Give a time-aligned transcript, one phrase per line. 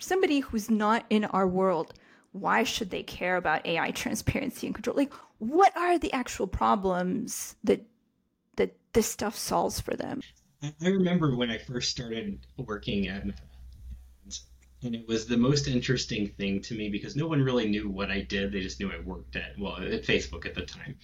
[0.00, 1.94] somebody who's not in our world,
[2.32, 4.96] why should they care about AI transparency and control?
[4.96, 7.84] Like, what are the actual problems that
[8.56, 10.20] that this stuff solves for them?
[10.62, 13.24] I remember when I first started working at
[14.82, 18.10] and it was the most interesting thing to me because no one really knew what
[18.10, 18.52] I did.
[18.52, 20.96] They just knew I worked at well at Facebook at the time,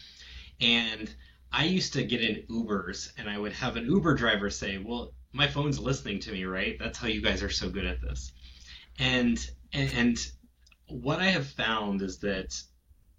[0.61, 1.13] and
[1.51, 5.13] I used to get in Ubers, and I would have an Uber driver say, "Well,
[5.33, 6.79] my phone's listening to me, right?
[6.79, 8.33] That's how you guys are so good at this."
[8.99, 10.31] And and,
[10.89, 12.63] what I have found is that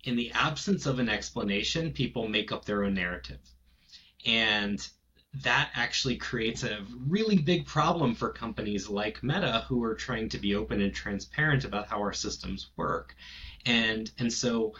[0.04, 3.40] in the absence of an explanation, people make up their own narrative,
[4.26, 4.88] and
[5.44, 10.38] that actually creates a really big problem for companies like Meta who are trying to
[10.38, 13.16] be open and transparent about how our systems work.
[13.66, 14.76] And and so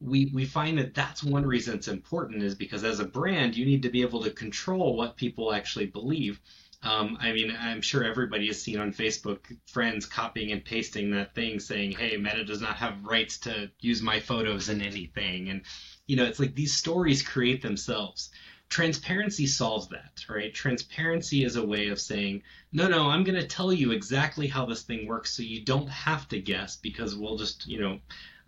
[0.00, 3.64] we we find that that's one reason it's important is because as a brand you
[3.64, 6.40] need to be able to control what people actually believe.
[6.84, 11.34] Um, I mean, I'm sure everybody has seen on Facebook friends copying and pasting that
[11.34, 15.62] thing saying, "Hey, Meta does not have rights to use my photos in anything," and
[16.06, 18.30] you know, it's like these stories create themselves
[18.68, 20.52] transparency solves that, right?
[20.52, 24.66] Transparency is a way of saying, no, no, I'm going to tell you exactly how
[24.66, 28.00] this thing works so you don't have to guess because we'll just, you know,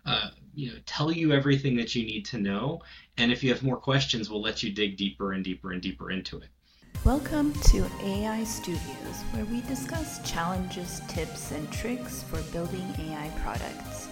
[0.05, 2.81] uh, you know, tell you everything that you need to know.
[3.17, 6.11] And if you have more questions, we'll let you dig deeper and deeper and deeper
[6.11, 6.49] into it.
[7.05, 14.09] Welcome to AI Studios, where we discuss challenges, tips, and tricks for building AI products.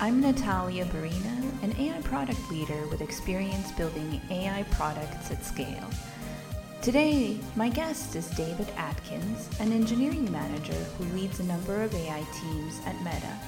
[0.00, 5.90] I'm Natalia Burina, an AI product leader with experience building AI products at scale.
[6.80, 12.24] Today, my guest is David Adkins, an engineering manager who leads a number of AI
[12.40, 13.38] teams at Meta.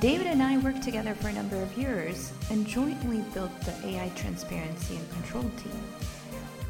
[0.00, 4.08] David and I worked together for a number of years and jointly built the AI
[4.16, 5.80] transparency and control team.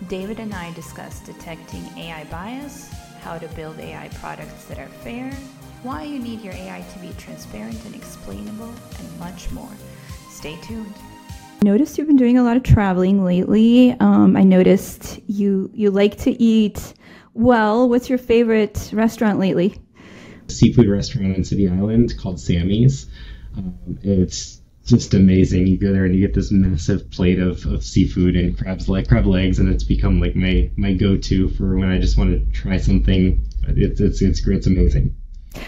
[0.08, 5.32] David and I discussed detecting AI bias, how to build AI products that are fair,
[5.82, 9.70] why you need your AI to be transparent and explainable, and much more.
[10.30, 10.94] Stay tuned.
[11.28, 13.92] I noticed you've been doing a lot of traveling lately.
[14.00, 16.94] Um, I noticed you you like to eat
[17.32, 17.88] well.
[17.88, 19.80] What's your favorite restaurant lately?
[20.48, 23.06] Seafood restaurant on City Island called Sammy's.
[23.56, 25.66] Um, it's just amazing.
[25.66, 29.08] You go there and you get this massive plate of, of seafood and crabs like
[29.08, 32.30] crab legs, and it's become like my my go to for when I just want
[32.32, 33.44] to try something.
[33.68, 34.58] It's it's it's great.
[34.58, 35.14] It's amazing.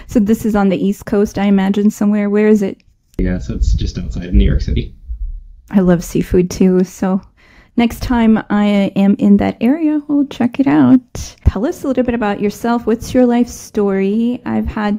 [0.06, 2.28] So this is on the East Coast, I imagine, somewhere.
[2.28, 2.82] Where is it?
[3.18, 4.94] Yeah, so it's just outside of New York City.
[5.70, 6.84] I love seafood too.
[6.84, 7.20] So
[7.76, 11.00] next time I am in that area, we'll check it out.
[11.46, 12.86] Tell us a little bit about yourself.
[12.86, 14.42] What's your life story?
[14.44, 14.98] I've had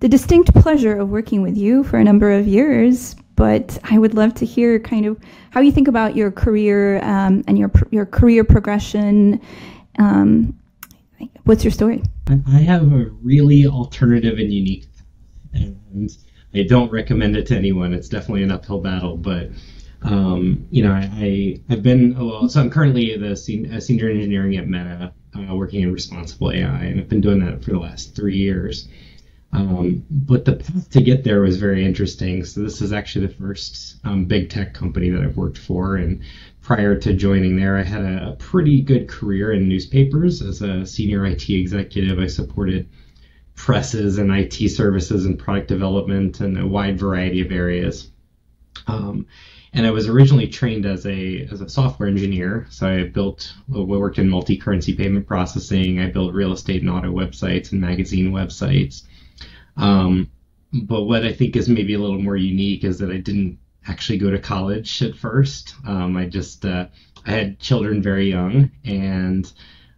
[0.00, 4.14] the distinct pleasure of working with you for a number of years, but I would
[4.14, 5.18] love to hear kind of
[5.50, 9.40] how you think about your career um, and your your career progression
[9.98, 10.58] um,
[11.44, 12.02] What's your story?
[12.28, 14.86] I have a really alternative and unique,
[15.52, 16.10] and
[16.54, 17.92] I don't recommend it to anyone.
[17.92, 19.50] It's definitely an uphill battle, but
[20.02, 24.08] um, you know, I, I have been oh, well, so I'm currently the sen- senior
[24.08, 27.78] engineering at Meta, uh, working in responsible AI, and I've been doing that for the
[27.78, 28.88] last three years.
[29.52, 32.44] Um, but the path to get there was very interesting.
[32.44, 36.22] So this is actually the first um, big tech company that I've worked for, and
[36.62, 41.26] prior to joining there, I had a, pretty good career in newspapers as a senior
[41.26, 42.18] IT executive.
[42.18, 42.88] I supported
[43.54, 48.10] presses and IT services and product development and a wide variety of areas.
[48.86, 49.26] Um,
[49.74, 52.66] and I was originally trained as a as a software engineer.
[52.70, 56.00] So I built, we worked in multi-currency payment processing.
[56.00, 59.02] I built real estate and auto websites and magazine websites.
[59.76, 60.30] Um,
[60.72, 64.18] but what I think is maybe a little more unique is that I didn't actually
[64.18, 65.74] go to college at first.
[65.86, 66.86] Um, I just uh,
[67.26, 69.50] I had children very young, and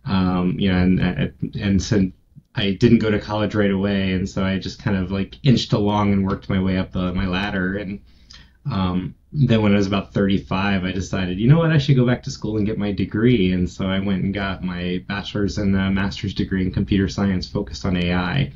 [0.05, 1.27] um, you know, and uh,
[1.59, 2.11] and so
[2.55, 5.73] I didn't go to college right away, and so I just kind of like inched
[5.73, 7.77] along and worked my way up the, my ladder.
[7.77, 8.01] And
[8.71, 12.07] um, then when I was about 35, I decided, you know what, I should go
[12.07, 13.53] back to school and get my degree.
[13.53, 17.84] And so I went and got my bachelor's and master's degree in computer science focused
[17.84, 18.53] on AI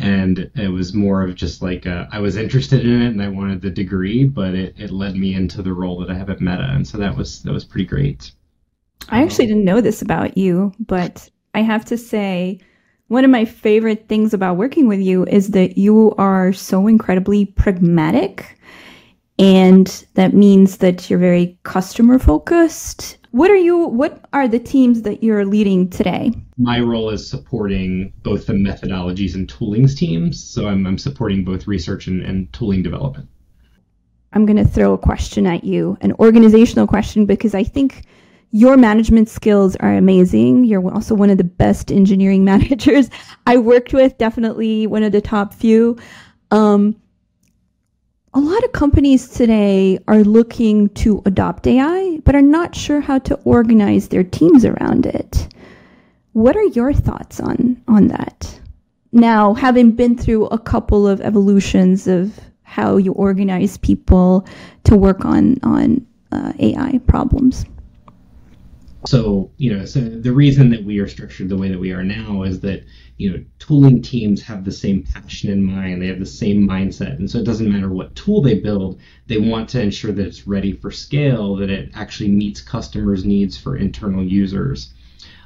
[0.00, 3.28] and it was more of just like a, I was interested in it and I
[3.28, 6.40] wanted the degree, but it, it led me into the role that I have at
[6.40, 8.32] Meta, and so that was that was pretty great.
[9.08, 12.60] I actually didn't know this about you, but I have to say,
[13.08, 17.46] one of my favorite things about working with you is that you are so incredibly
[17.46, 18.58] pragmatic.
[19.40, 25.02] And that means that you're very customer focused what are you what are the teams
[25.02, 26.32] that you're leading today?
[26.58, 30.42] My role is supporting both the methodologies and toolings teams.
[30.42, 33.28] So I'm, I'm supporting both research and, and tooling development.
[34.32, 38.04] I'm going to throw a question at you, an organizational question, because I think
[38.52, 40.64] your management skills are amazing.
[40.64, 43.10] You're also one of the best engineering managers
[43.46, 45.96] I worked with, definitely one of the top few.
[46.50, 46.96] Um,
[48.32, 53.18] a lot of companies today are looking to adopt AI, but are not sure how
[53.18, 55.48] to organize their teams around it.
[56.32, 58.60] What are your thoughts on, on that?
[59.12, 64.46] Now, having been through a couple of evolutions of how you organize people
[64.84, 67.64] to work on, on uh, AI problems.
[69.06, 72.04] So, you know, so the reason that we are structured the way that we are
[72.04, 72.84] now is that,
[73.20, 77.18] you know, tooling teams have the same passion in mind, they have the same mindset.
[77.18, 80.46] And so it doesn't matter what tool they build, they want to ensure that it's
[80.46, 84.94] ready for scale, that it actually meets customers' needs for internal users.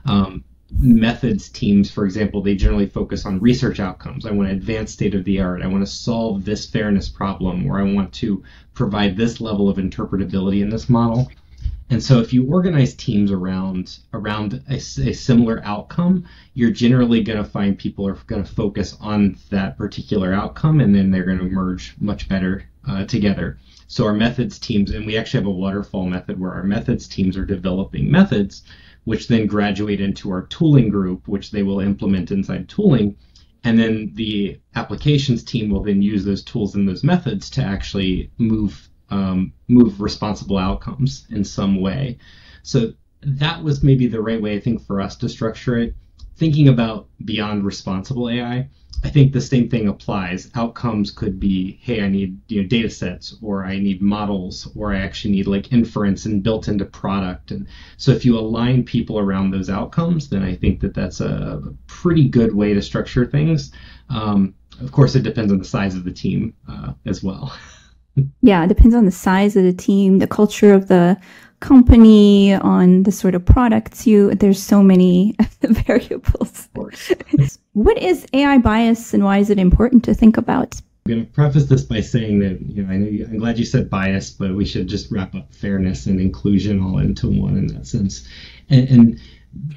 [0.07, 4.25] Um, methods teams, for example, they generally focus on research outcomes.
[4.25, 5.61] I want to advance state of the art.
[5.61, 8.45] I want to solve this fairness problem, or I want to
[8.75, 11.29] provide this level of interpretability in this model.
[11.91, 17.43] And so if you organize teams around around a, a similar outcome, you're generally going
[17.43, 21.39] to find people are going to focus on that particular outcome, and then they're going
[21.39, 23.59] to merge much better uh, together.
[23.87, 27.37] So our methods teams, and we actually have a waterfall method where our methods teams
[27.37, 28.63] are developing methods,
[29.05, 33.17] which then graduate into our tooling group, which they will implement inside tooling.
[33.63, 38.31] And then the applications team will then use those tools and those methods to actually
[38.39, 42.19] move um, move responsible outcomes in some way.
[42.63, 45.95] So that was maybe the right way, I think, for us to structure it.
[46.37, 48.69] Thinking about beyond responsible AI,
[49.05, 50.51] I think the same thing applies.
[50.57, 54.93] Outcomes could be, hey, I need you know data sets, or I need models, or
[54.93, 57.53] I actually need like inference and built into product.
[57.53, 57.69] And
[57.99, 62.29] so if you align people around those outcomes, then I think that that's a pretty
[62.29, 63.71] good way to structure things.
[64.09, 67.57] Um, of course, it depends on the size of the team uh, as well.
[68.43, 71.19] yeah, it depends on the size of the team, the culture of the
[71.61, 74.35] company, on the sort of products you.
[74.35, 76.69] There's so many variables.
[77.73, 80.81] what is AI bias and why is it important to think about?
[81.07, 83.59] I'm going to preface this by saying that you know I know you, I'm glad
[83.59, 87.59] you said bias, but we should just wrap up fairness and inclusion all into one
[87.59, 88.27] in that sense.
[88.71, 89.21] And, and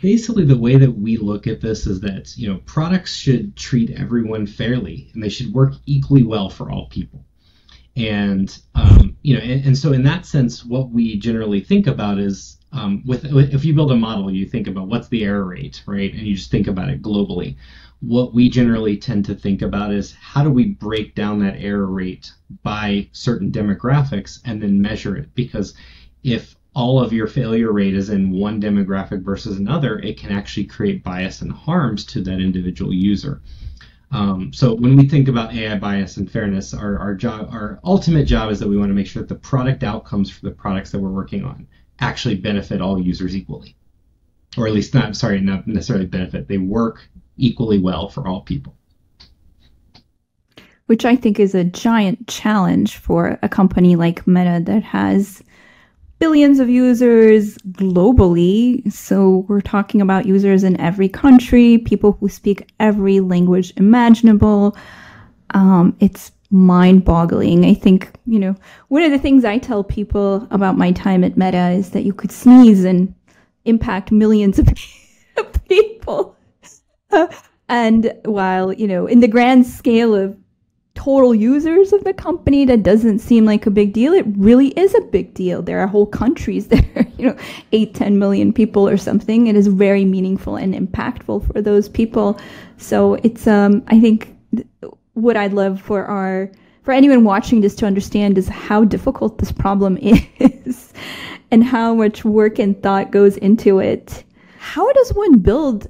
[0.02, 3.92] basically the way that we look at this is that you know products should treat
[3.92, 7.26] everyone fairly and they should work equally well for all people
[7.98, 12.20] and um, you know and, and, so in that sense what we generally think about
[12.20, 15.82] is um, with if you build a model you think about what's the error rate
[15.86, 16.14] right?
[16.14, 17.56] And you just think about it globally.
[18.02, 21.88] What we generally tend to think about is how do we break down that error
[21.88, 25.34] rate by certain demographics and then measure it?
[25.34, 25.74] Because
[26.24, 30.66] if all of your failure rate is in one demographic versus another it can actually
[30.66, 33.42] create bias and harms to that individual user
[34.12, 38.26] um, so when we think about AI bias and fairness, our, our job, our ultimate
[38.26, 40.92] job is that we want to make sure that the product outcomes for the products
[40.92, 41.68] that we're working on
[42.00, 43.76] actually benefit all users equally,
[44.58, 46.48] or at least not sorry, not necessarily benefit.
[46.48, 48.76] They work equally well for all people.
[50.86, 55.44] Which I think is a giant challenge for a company like Meta that has
[56.20, 58.92] billions of users globally.
[58.92, 64.76] So we're talking about users in every country, people who speak every language imaginable.
[65.52, 67.66] Um, it's mind boggling.
[67.66, 68.56] I think, you know,
[68.88, 72.14] one of the things I tell people about my time at Meta is that you
[72.14, 73.14] could sneeze and
[73.66, 74.70] impact millions of
[75.70, 76.36] people.
[77.70, 80.38] and while, you know, in the grand scale of
[80.98, 84.14] total users of the company that doesn't seem like a big deal.
[84.14, 85.62] It really is a big deal.
[85.62, 87.38] There are whole countries there you know
[87.72, 89.46] 8 10 million people or something.
[89.46, 92.40] It is very meaningful and impactful for those people.
[92.78, 94.36] So it's um i think
[95.14, 96.52] what i'd love for our
[96.84, 100.94] for anyone watching this to understand is how difficult this problem is
[101.52, 104.24] and how much work and thought goes into it.
[104.58, 105.88] How does one build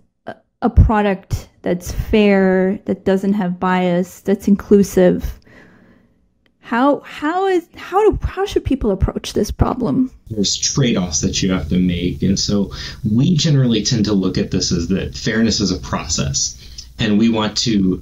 [0.61, 5.37] a product that's fair, that doesn't have bias, that's inclusive.
[6.61, 10.09] How how is how do how should people approach this problem?
[10.29, 12.71] There's trade-offs that you have to make, and so
[13.13, 16.55] we generally tend to look at this as that fairness is a process,
[16.99, 18.01] and we want to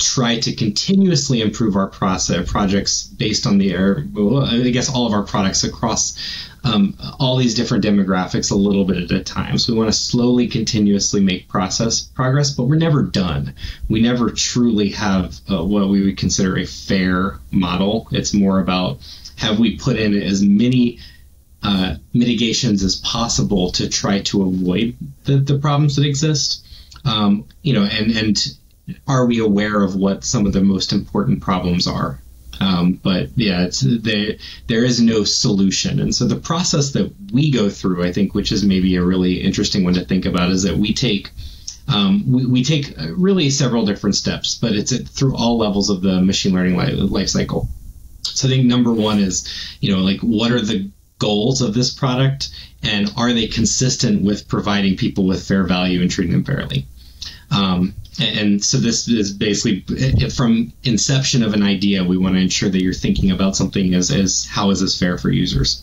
[0.00, 3.74] try to continuously improve our process projects based on the
[4.12, 6.16] well, I guess all of our products across
[6.64, 9.58] um, all these different demographics a little bit at a time.
[9.58, 13.54] So we want to slowly, continuously make process progress, but we're never done.
[13.88, 18.08] We never truly have uh, what we would consider a fair model.
[18.10, 18.98] It's more about
[19.36, 20.98] have we put in as many
[21.62, 26.66] uh, mitigations as possible to try to avoid the, the problems that exist.
[27.04, 28.56] Um, you know, and and
[29.06, 32.20] are we aware of what some of the most important problems are
[32.60, 34.36] Um, but yeah, it's there.
[34.66, 38.52] There is no solution, and so the process that we go through, I think, which
[38.52, 41.30] is maybe a really interesting one to think about, is that we take
[41.88, 46.20] um, we, we, take really several different steps, but it's through all levels of the
[46.20, 47.68] machine learning life cycle.
[48.22, 49.48] So I think number one is,
[49.80, 52.50] you know, like what are the goals of this product,
[52.82, 56.86] and are they consistent with providing people with fair value and treating them fairly?
[57.50, 59.84] Um, and, so this is basically
[60.30, 64.10] from inception of an idea, we want to ensure that you're thinking about something as,
[64.10, 65.82] as how is this fair for users.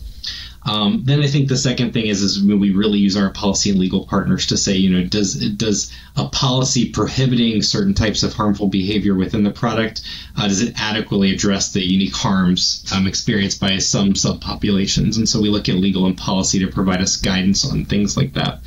[0.67, 3.70] Um, then I think the second thing is is when we really use our policy
[3.70, 8.34] and legal partners to say, you know, does does a policy prohibiting certain types of
[8.34, 10.01] harmful behavior within the product
[10.36, 15.17] uh, does it adequately address the unique harms um, experienced by some subpopulations?
[15.17, 18.34] And so we look at legal and policy to provide us guidance on things like
[18.34, 18.60] that.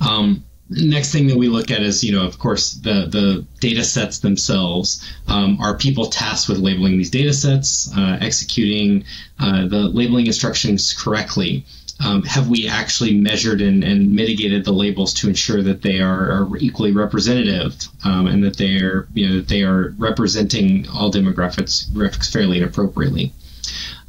[0.00, 3.84] Um, next thing that we look at is, you know, of course, the the data
[3.84, 5.06] sets themselves.
[5.28, 9.04] Um, are people tasked with labeling these data sets, uh, executing
[9.38, 11.64] uh, the labeling instructions correctly?
[12.04, 16.30] Um, have we actually measured and, and, mitigated the labels to ensure that they are,
[16.30, 21.10] are equally representative um, and that they are, you know, that they are representing all
[21.10, 21.86] demographics
[22.30, 23.32] fairly and appropriately?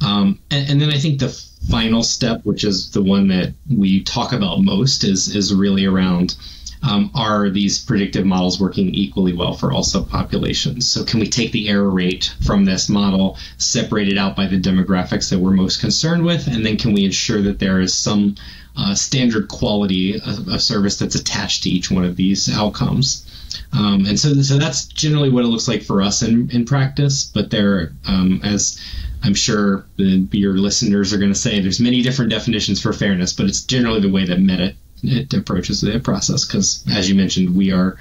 [0.04, 1.28] Um, and, and then I think the
[1.70, 6.36] final step, which is the one that we talk about most, is is really around
[6.82, 10.84] um, are these predictive models working equally well for all subpopulations?
[10.84, 14.60] So can we take the error rate from this model, separate it out by the
[14.60, 18.36] demographics that we're most concerned with, and then can we ensure that there is some
[18.76, 23.24] uh, standard quality of, of, service that's attached to each one of these outcomes?
[23.72, 27.24] Um, and so, so that's generally what it looks like for us in, in practice.
[27.24, 28.78] But there, um, as
[29.22, 33.32] I'm sure the, your listeners are going to say, there's many different definitions for fairness,
[33.32, 36.44] but it's generally the way that Meta it approaches the process.
[36.44, 37.96] Because as you mentioned, we are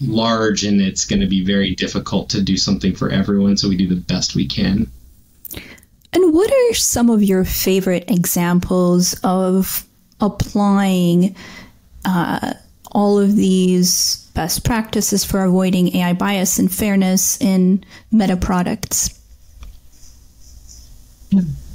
[0.00, 3.56] large and it's going to be very difficult to do something for everyone.
[3.56, 4.90] So we do the best we can.
[6.12, 9.84] And what are some of your favorite examples of
[10.20, 11.36] applying
[12.04, 12.54] uh,
[12.92, 19.17] all of these best practices for avoiding AI bias and fairness in meta products?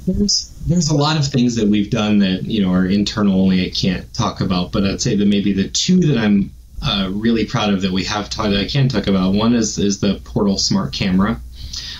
[0.06, 3.66] There's there's a lot of things that we've done that you know are internal only
[3.66, 7.46] I can't talk about, but I'd say that maybe the two that I'm uh, really
[7.46, 9.34] proud of that we have talked I can talk about.
[9.34, 11.40] One is is the Portal Smart Camera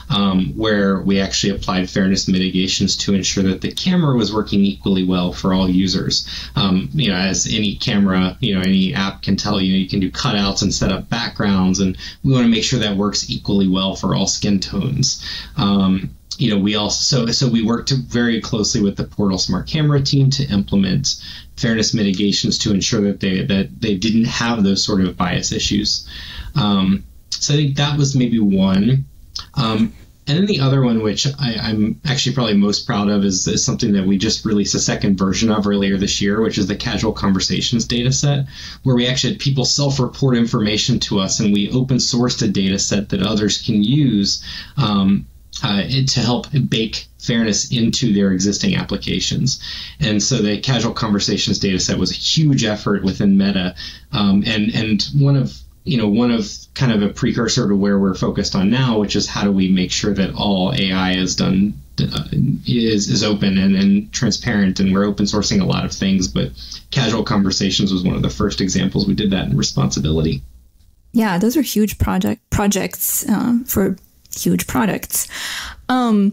[0.09, 5.05] um, where we actually applied fairness mitigations to ensure that the camera was working equally
[5.05, 6.29] well for all users.
[6.57, 10.01] Um, you know, as any camera, you know, any app can tell you, you can
[10.01, 13.69] do cutouts and set up backgrounds, and we want to make sure that works equally
[13.69, 15.25] well for all skin tones.
[15.57, 19.67] Um, you know, we also so so we worked very closely with the Portal Smart
[19.67, 21.23] Camera team to implement
[21.57, 26.09] fairness mitigations to ensure that they that they didn't have those sort of bias issues.
[26.55, 29.05] Um, so I think that was maybe one.
[29.55, 29.93] Um,
[30.27, 33.63] and then the other one, which I, am actually probably most proud of, is, is,
[33.63, 36.77] something that we just released a second version of earlier this year, which is the
[36.77, 38.47] Casual Conversations data set,
[38.85, 42.49] where we actually had people self report information to us and we open sourced a
[42.49, 44.43] data set that others can use
[44.79, 45.27] um,
[45.63, 49.63] uh, to help bake fairness into their existing applications.
[50.01, 53.75] And so the Casual Conversations data set was a huge effort within Meta.
[54.13, 57.99] Um, and, and one of you know, one of kind of a precursor to where
[57.99, 61.37] we're focused on now, which is how do we make sure that all AI is
[61.37, 62.25] done uh,
[62.67, 66.27] is is open and, and transparent, and we're open sourcing a lot of things.
[66.27, 66.53] But
[66.91, 70.43] casual conversations was one of the first examples we did that in responsibility.
[71.13, 73.97] Yeah, those are huge project projects uh, for
[74.43, 75.29] huge products.
[75.89, 76.33] Um,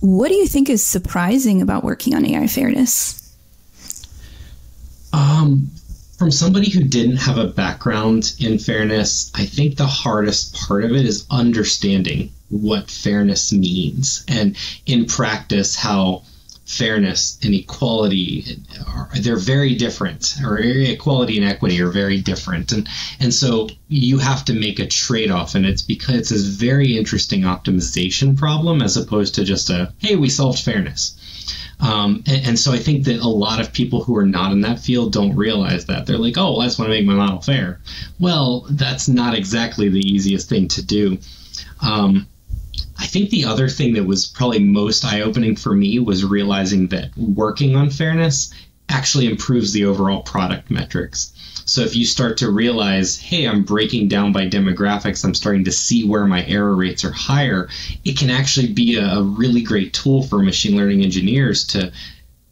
[0.00, 3.22] what do you think is surprising about working on AI fairness?
[5.12, 5.70] Um,
[6.18, 10.92] from somebody who didn't have a background in fairness, I think the hardest part of
[10.92, 16.22] it is understanding what fairness means and in practice how
[16.66, 18.58] fairness and equality
[18.88, 22.88] are they're very different or equality and equity are very different and
[23.20, 27.42] and so you have to make a trade-off and it's because it's this very interesting
[27.42, 31.16] optimization problem as opposed to just a hey we solved fairness
[31.78, 34.62] um, and, and, so I think that a lot of people who are not in
[34.62, 36.06] that field don't realize that.
[36.06, 37.80] They're like, oh, well, I just want to make my model fair.
[38.18, 41.18] Well, that's not exactly the easiest thing to do.
[41.82, 42.26] Um,
[42.98, 46.88] I think the other thing that was probably most eye opening for me was realizing
[46.88, 48.52] that working on fairness
[48.88, 51.32] actually improves the overall product metrics.
[51.64, 55.72] So if you start to realize, hey, I'm breaking down by demographics, I'm starting to
[55.72, 57.68] see where my error rates are higher,
[58.04, 61.92] it can actually be a, a really great tool for machine learning engineers to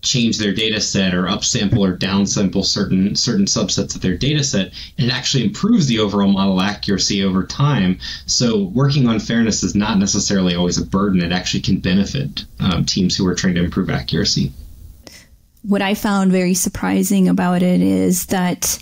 [0.04, 4.72] change their data set or upsample or downsample certain certain subsets of their data set
[4.98, 7.98] and it actually improves the overall model accuracy over time.
[8.26, 11.22] So working on fairness is not necessarily always a burden.
[11.22, 14.52] It actually can benefit um, teams who are trying to improve accuracy.
[15.62, 18.78] What i found very surprising about it is that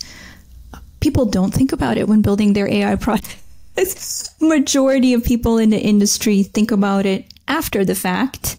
[0.99, 3.37] people don't think about it when building their ai product
[4.41, 8.57] majority of people in the industry think about it after the fact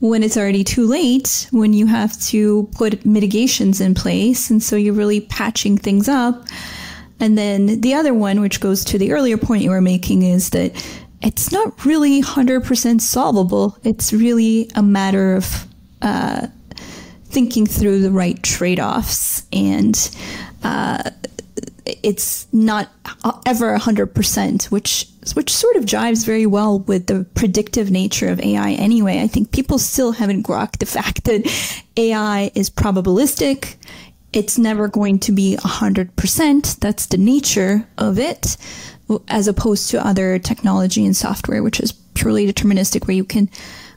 [0.00, 4.50] when it's already too late, when you have to put mitigations in place.
[4.50, 6.46] And so you're really patching things up.
[7.20, 10.50] And then the other one, which goes to the earlier point you were making, is
[10.50, 10.72] that
[11.20, 13.76] it's not really 100% solvable.
[13.84, 15.66] It's really a matter of
[16.00, 16.46] uh,
[17.26, 19.46] thinking through the right trade offs.
[19.52, 20.16] And
[20.64, 21.10] uh,
[21.84, 22.88] it's not
[23.44, 28.72] ever 100%, which which sort of jives very well with the predictive nature of AI
[28.72, 29.20] anyway.
[29.20, 31.46] I think people still haven't grokked the fact that
[31.96, 33.76] AI is probabilistic.
[34.32, 36.78] It's never going to be 100%.
[36.78, 38.56] That's the nature of it,
[39.28, 43.50] as opposed to other technology and software, which is purely deterministic, where you can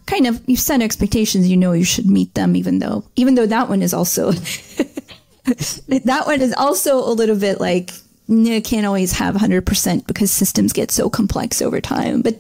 [0.06, 3.46] kind of you set expectations you know you should meet them even though even though
[3.46, 4.32] that one is also
[5.88, 7.92] that one is also a little bit like
[8.28, 12.22] you can't always have 100% because systems get so complex over time.
[12.22, 12.36] But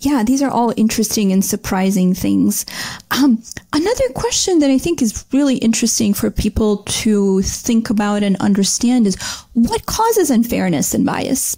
[0.00, 2.64] yeah, these are all interesting and surprising things.
[3.10, 8.36] Um, another question that I think is really interesting for people to think about and
[8.36, 9.16] understand is
[9.54, 11.56] what causes unfairness and bias?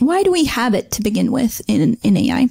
[0.00, 2.48] Why do we have it to begin with in, in AI?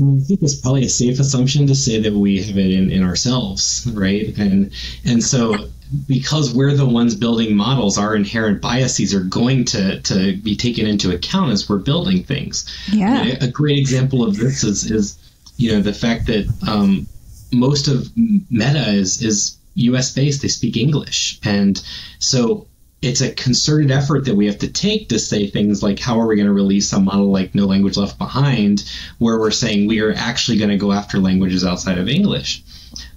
[0.00, 3.02] I think it's probably a safe assumption to say that we have it in, in
[3.02, 4.36] ourselves, right?
[4.36, 4.72] And
[5.04, 5.68] and so
[6.06, 10.86] because we're the ones building models, our inherent biases are going to, to be taken
[10.86, 12.66] into account as we're building things.
[12.92, 13.24] Yeah.
[13.24, 15.18] A, a great example of this is, is
[15.56, 17.06] you know the fact that um,
[17.52, 20.12] most of Meta is is U.S.
[20.14, 20.42] based.
[20.42, 21.82] They speak English, and
[22.18, 22.66] so
[23.02, 26.26] it's a concerted effort that we have to take to say things like how are
[26.26, 30.00] we going to release a model like no language left behind where we're saying we
[30.00, 32.62] are actually going to go after languages outside of english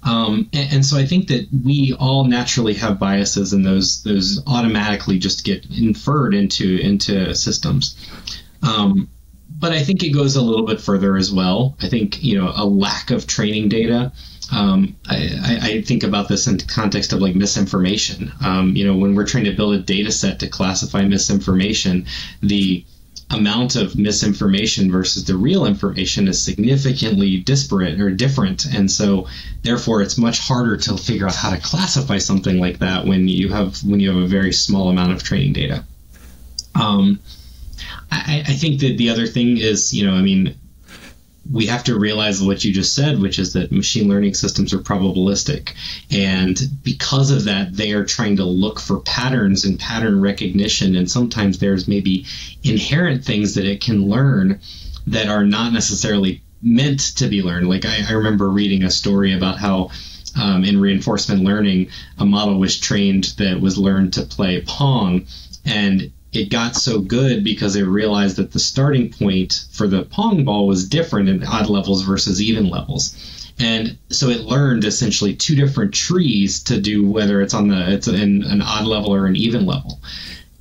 [0.06, 4.42] um, and, and, so i think that we all naturally have biases and those those
[4.46, 7.96] automatically just get inferred into into systems
[8.62, 9.08] um,
[9.58, 12.52] but i think it goes a little bit further as well i think you know
[12.56, 14.12] a lack of training data
[14.52, 18.32] um, I, I, think about this in context of like misinformation.
[18.44, 22.06] Um, you know, when we're trying to build a data set to classify misinformation,
[22.42, 22.84] the
[23.30, 28.66] amount of misinformation versus the real information is significantly disparate or different.
[28.72, 29.26] And so
[29.62, 33.48] therefore it's much harder to figure out how to classify something like that when you
[33.48, 35.84] have when you have a very small amount of training data.
[36.74, 37.18] Um,
[38.10, 40.54] I, I think that the other thing is, you know, I mean,
[41.52, 44.78] we have to realize what you just said, which is that machine learning systems are
[44.78, 45.74] probabilistic.
[46.10, 50.96] And because of that, they are trying to look for patterns and pattern recognition.
[50.96, 52.26] And sometimes there's maybe
[52.62, 54.60] inherent things that it can learn
[55.06, 57.68] that are not necessarily meant to be learned.
[57.68, 59.90] Like I, I remember reading a story about how
[60.38, 65.26] um, in reinforcement learning, a model was trained that was learned to play Pong.
[65.64, 70.44] And it got so good because they realized that the starting point for the pong
[70.44, 73.16] ball was different in odd levels versus even levels.
[73.58, 78.06] And so it learned essentially two different trees to do whether it's on the it's
[78.06, 79.98] in an odd level or an even level.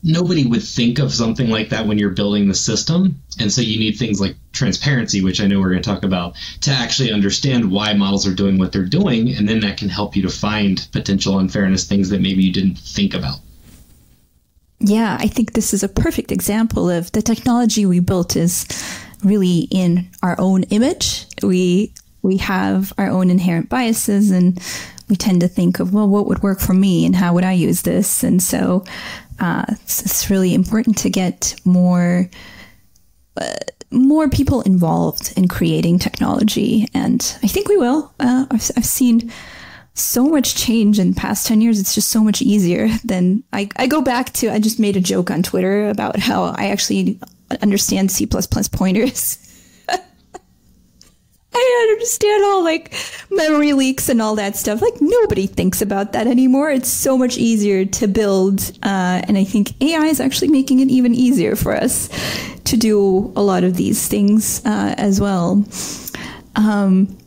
[0.02, 3.20] Nobody would think of something like that when you're building the system.
[3.40, 6.36] And so you need things like transparency, which I know we're going to talk about,
[6.62, 9.36] to actually understand why models are doing what they're doing.
[9.36, 12.78] And then that can help you to find potential unfairness things that maybe you didn't
[12.78, 13.40] think about
[14.86, 18.68] yeah, I think this is a perfect example of the technology we built is
[19.24, 21.26] really in our own image.
[21.42, 24.60] We we have our own inherent biases and
[25.10, 27.52] we tend to think of well what would work for me and how would i
[27.52, 28.24] use this?
[28.24, 28.84] And so
[29.40, 32.30] uh, it's, it's, really important to get more
[33.38, 33.54] uh,
[33.92, 36.88] more people involved in creating technology.
[36.94, 38.14] And i think we will.
[38.20, 39.32] Uh, I've, I've, seen
[39.96, 41.80] so much change in past 10 years.
[41.80, 45.02] It's just so much easier than I, I go back to, I just made a
[45.02, 47.20] joke on Twitter about how I actually
[47.62, 49.38] understand C pointers.
[51.54, 52.94] I understand all like
[53.32, 54.82] memory leaks and all that stuff.
[54.82, 56.70] Like nobody thinks about that anymore.
[56.70, 58.60] It's so much easier to build.
[58.84, 62.10] Uh, and I think AI is actually making it even easier for us
[62.66, 65.64] to do a lot of these things uh, as well.
[66.58, 67.18] Um,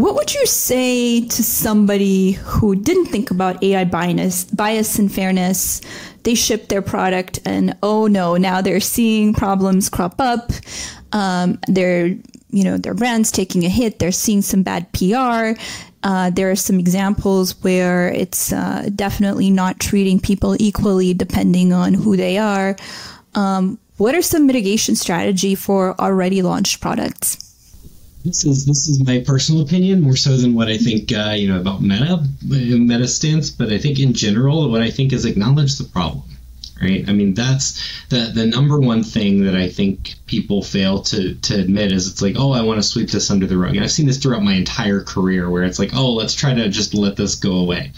[0.00, 5.82] what would you say to somebody who didn't think about AI bias, bias and fairness?
[6.22, 10.52] They ship their product, and oh no, now they're seeing problems crop up.
[11.12, 13.98] Um, they're, you know, their brand's taking a hit.
[13.98, 15.60] They're seeing some bad PR.
[16.02, 21.92] Uh, there are some examples where it's uh, definitely not treating people equally depending on
[21.92, 22.74] who they are.
[23.34, 27.49] Um, what are some mitigation strategy for already launched products?
[28.24, 31.48] This is this is my personal opinion more so than what I think uh, you
[31.48, 35.78] know about Meta Meta stance, but I think in general what I think is acknowledge
[35.78, 36.24] the problem
[36.80, 37.08] right?
[37.08, 41.54] I mean, that's the the number one thing that I think people fail to to
[41.60, 43.92] admit is it's like, oh, I want to sweep this under the rug, and I've
[43.92, 47.16] seen this throughout my entire career where it's like, oh, let's try to just let
[47.16, 47.92] this go away.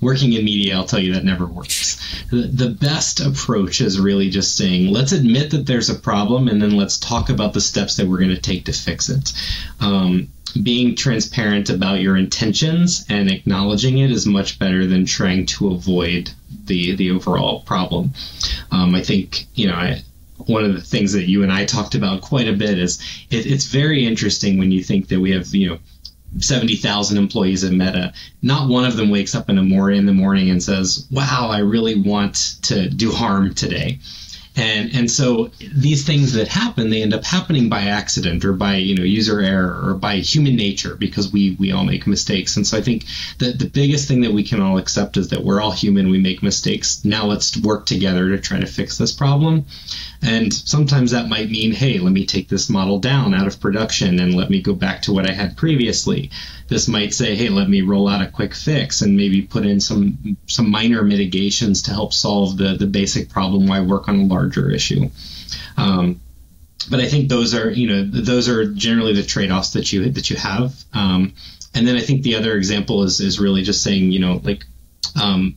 [0.00, 2.00] Working in media, I'll tell you that never works.
[2.30, 6.76] The, best approach is really just saying, let's admit that there's a problem, and then
[6.76, 9.32] let's talk about the steps that we're going to take to fix it.
[9.80, 10.28] Um,
[10.62, 16.30] being transparent about your intentions and acknowledging it is much better than trying to avoid
[16.66, 18.12] the the overall problem.
[18.70, 20.02] Um, I think you know I,
[20.46, 23.46] one of the things that you and I talked about quite a bit is it,
[23.46, 25.78] it's very interesting when you think that we have you know
[26.38, 30.12] 70,000 employees at Meta, not one of them wakes up in the morning in the
[30.12, 33.98] morning and says, "Wow, I really want to do harm today."
[34.56, 38.76] And and so these things that happen they end up happening by accident or by
[38.76, 42.56] you know user error or by human nature because we we all make mistakes.
[42.56, 43.04] And so i think
[43.38, 46.18] that the biggest thing that we can all accept is that we're all human we
[46.18, 47.04] make mistakes.
[47.04, 49.64] Now let's work together to try to fix this problem.
[50.22, 54.20] And sometimes that might mean hey let me take this model down out of production
[54.20, 56.30] and let me go back to what i had previously
[56.74, 59.78] this might say, hey, let me roll out a quick fix and maybe put in
[59.78, 64.24] some some minor mitigations to help solve the the basic problem I work on a
[64.24, 65.08] larger issue.
[65.76, 66.20] Um,
[66.90, 70.10] but I think those are you know those are generally the trade offs that you
[70.10, 70.74] that you have.
[70.92, 71.34] Um,
[71.74, 74.64] and then I think the other example is is really just saying you know like
[75.14, 75.56] um,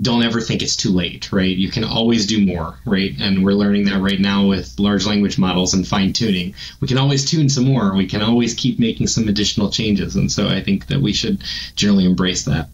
[0.00, 1.56] don't ever think it's too late, right?
[1.56, 3.12] You can always do more, right?
[3.20, 6.54] And we're learning that right now with large language models and fine tuning.
[6.80, 7.94] We can always tune some more.
[7.94, 10.14] We can always keep making some additional changes.
[10.16, 11.42] And so I think that we should
[11.74, 12.68] generally embrace that.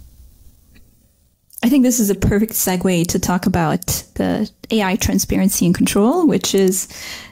[1.63, 6.27] I think this is a perfect segue to talk about the AI transparency and control,
[6.27, 6.89] which is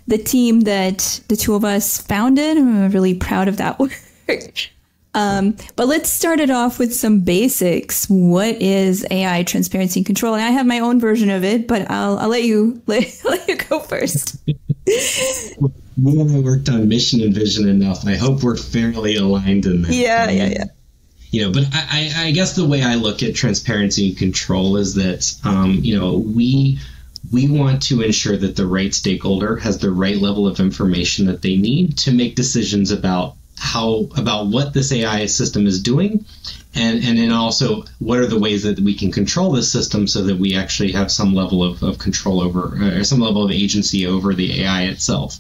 [0.07, 2.57] the team that the two of us founded.
[2.57, 3.93] I'm really proud of that work.
[5.15, 8.07] Um, but let's start it off with some basics.
[8.09, 10.35] What is AI transparency and control?
[10.35, 13.49] And I have my own version of it, but I'll, I'll let you let, let
[13.49, 14.39] you go first.
[14.87, 18.07] we and I worked on mission and vision enough.
[18.07, 19.93] I hope we're fairly aligned in that.
[19.93, 20.65] Yeah, yeah, yeah.
[21.31, 24.95] You know, but I, I guess the way I look at transparency and control is
[24.97, 26.79] that, um, you know, we
[27.33, 31.41] we want to ensure that the right stakeholder has the right level of information that
[31.41, 36.25] they need to make decisions about how about what this AI system is doing,
[36.75, 40.25] and and then also what are the ways that we can control this system so
[40.25, 44.05] that we actually have some level of, of control over or some level of agency
[44.05, 45.39] over the AI itself.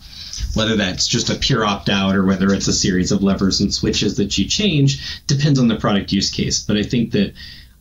[0.55, 3.75] Whether that's just a pure opt out or whether it's a series of levers and
[3.75, 6.63] switches that you change depends on the product use case.
[6.63, 7.35] But I think that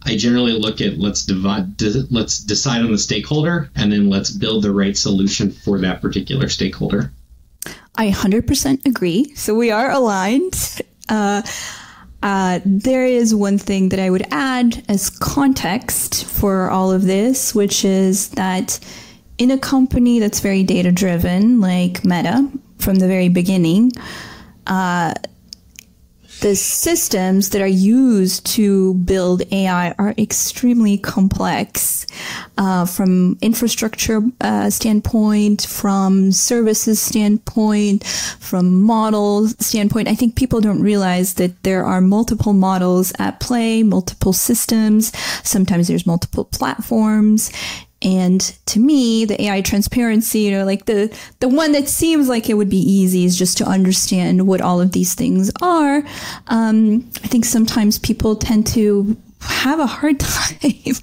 [0.04, 4.64] I generally look at let's divide, let's decide on the stakeholder, and then let's build
[4.64, 7.12] the right solution for that particular stakeholder.
[7.96, 9.34] I 100% agree.
[9.36, 10.82] So we are aligned.
[11.10, 11.42] Uh,
[12.24, 17.56] uh, there is one thing that I would add as context for all of this,
[17.56, 18.80] which is that
[19.38, 23.92] in a company that's very data driven, like Meta, from the very beginning,
[24.68, 25.14] uh,
[26.42, 32.08] the systems that are used to build AI are extremely complex
[32.58, 38.04] uh, from infrastructure uh, standpoint, from services standpoint,
[38.40, 40.08] from models standpoint.
[40.08, 45.16] I think people don't realize that there are multiple models at play, multiple systems.
[45.44, 47.52] Sometimes there's multiple platforms.
[48.02, 52.50] And to me, the AI transparency, you know, like the the one that seems like
[52.50, 56.04] it would be easy is just to understand what all of these things are.
[56.48, 60.96] Um, I think sometimes people tend to have a hard time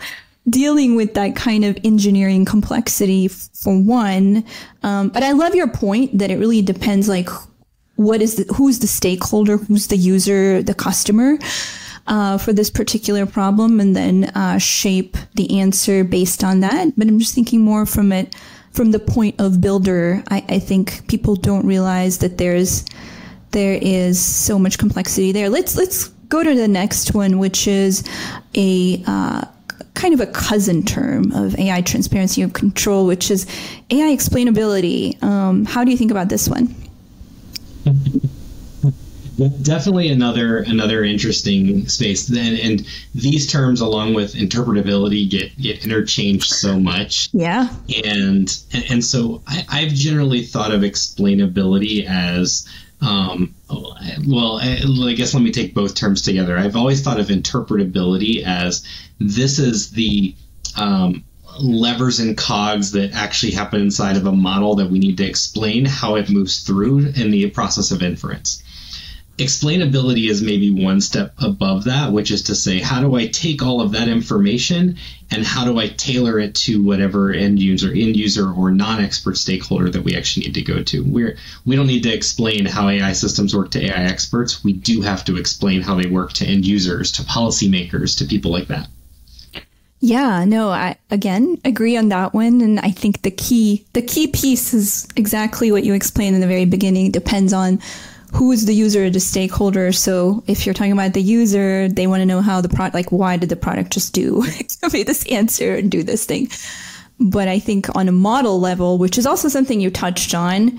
[0.49, 4.45] dealing with that kind of engineering complexity for one.
[4.83, 7.29] Um, but I love your point that it really depends, like
[7.97, 11.39] what is the, who's the stakeholder, who's the user, the customer
[12.09, 16.93] uh, for this particular problem and then uh, shape the answer based on that.
[16.97, 18.35] But I'm just thinking more from it
[18.73, 20.23] from the point of builder.
[20.31, 22.85] I, I think people don't realize that there's
[23.51, 25.49] there is so much complexity there.
[25.49, 28.05] Let's let's go to the next one, which is
[28.55, 29.45] a uh,
[29.95, 33.47] kind of a cousin term of AI transparency of control, which is
[33.91, 35.23] AI explainability.
[35.23, 36.75] Um, how do you think about this one?
[39.63, 46.51] definitely another another interesting space then and these terms along with interpretability get get interchanged
[46.51, 47.69] so much yeah
[48.05, 52.69] and and, and so I, i've generally thought of explainability as
[53.01, 53.55] um,
[54.27, 56.59] well, I guess let me take both terms together.
[56.59, 58.85] I've always thought of interpretability as
[59.21, 60.35] this is the
[60.77, 61.23] um,
[61.61, 65.85] levers and cogs that actually happen inside of a model that we need to explain
[65.85, 68.63] how it moves through in the process of inference.
[69.39, 73.63] Explainability is maybe one step above that, which is to say, how do I take
[73.63, 74.97] all of that information
[75.31, 79.91] and how do I tailor it to whatever end user, end user or non-expert stakeholder
[79.91, 81.05] that we actually need to go to?
[81.05, 84.65] We're we don't need to explain how AI systems work to AI experts.
[84.65, 88.51] We do have to explain how they work to end users, to policymakers, to people
[88.51, 88.89] like that.
[90.01, 94.27] Yeah, no, I again agree on that one and I think the key the key
[94.27, 97.81] piece is exactly what you explained in the very beginning it depends on
[98.33, 99.93] who is the user, the stakeholder.
[99.93, 103.11] So if you're talking about the user, they want to know how the product like
[103.11, 104.45] why did the product just do
[104.83, 106.49] give me this answer and do this thing.
[107.19, 110.79] But I think on a model level, which is also something you touched on,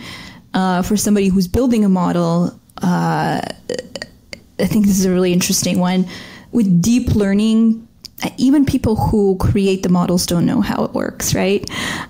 [0.54, 5.80] uh, for somebody who's building a model, uh, I think this is a really interesting
[5.80, 6.08] one.
[6.52, 7.88] With deep learning,
[8.38, 11.70] even people who create the models don't know how it works, right?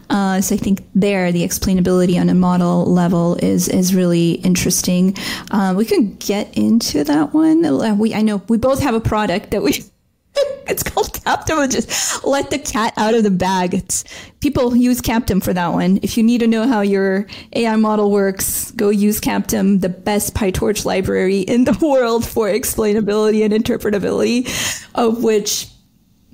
[0.10, 5.16] Uh, so I think there the explainability on a model level is is really interesting.
[5.52, 7.66] Uh, we can get into that one.
[7.66, 9.84] Uh, we I know we both have a product that we.
[10.68, 11.70] it's called Captum.
[11.72, 13.74] Just let the cat out of the bag.
[13.74, 14.04] It's
[14.40, 16.00] people use Captum for that one.
[16.04, 20.36] If you need to know how your AI model works, go use Captum, the best
[20.36, 24.48] PyTorch library in the world for explainability and interpretability,
[24.96, 25.68] of which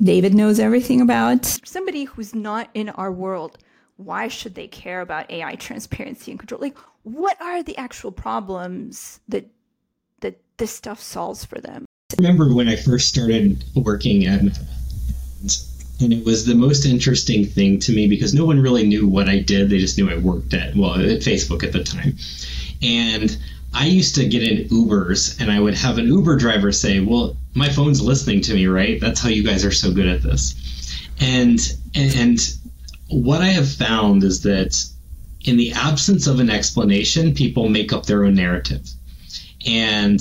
[0.01, 1.45] David knows everything about.
[1.63, 3.57] Somebody who's not in our world,
[3.97, 6.61] why should they care about AI transparency and control?
[6.61, 9.47] Like, what are the actual problems that
[10.21, 11.85] that this stuff solves for them?
[12.11, 14.41] I remember when I first started working at
[16.01, 19.29] and it was the most interesting thing to me because no one really knew what
[19.29, 19.69] I did.
[19.69, 22.17] They just knew I worked at well at Facebook at the time,
[22.81, 23.37] and
[23.75, 27.35] I used to get in Ubers and I would have an Uber driver say, "Well,
[27.53, 28.99] my phone's listening to me, right?
[29.01, 30.55] That's how you guys are so good at this."
[31.19, 31.59] And
[31.93, 32.39] and
[33.09, 34.85] what I have found is that
[35.43, 38.89] in the absence of an explanation, people make up their own narrative.
[39.65, 40.19] And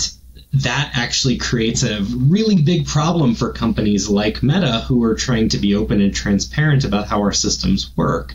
[0.53, 5.59] that actually creates a really big problem for companies like Meta who are trying to
[5.59, 8.35] be open and transparent about how our systems work.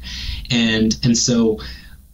[0.50, 1.60] And and so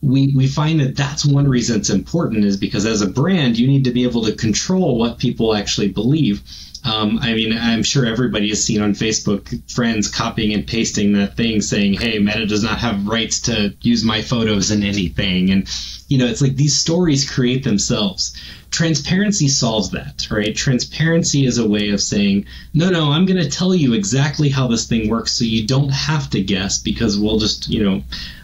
[0.02, 3.68] we, we find that that's one reason it's important is because as a brand, you
[3.68, 6.42] need to be able to control what people actually believe.
[6.84, 11.36] Um, I mean, I'm sure everybody has seen on Facebook friends copying and pasting that
[11.36, 15.50] thing saying, hey, Meta does not have rights to use my photos in anything.
[15.50, 15.68] And,
[16.08, 18.38] you know, it's like these stories create themselves.
[18.76, 20.54] Transparency solves that, right?
[20.54, 24.68] Transparency is a way of saying, no, no, I'm going to tell you exactly how
[24.68, 28.04] this thing works so you don't have to guess because we'll just, you know,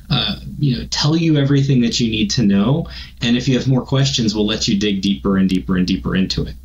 [0.09, 2.87] uh, you know, tell you everything that you need to know.
[3.21, 6.15] And if you have more questions, we'll let you dig deeper and deeper and deeper
[6.15, 6.55] into it.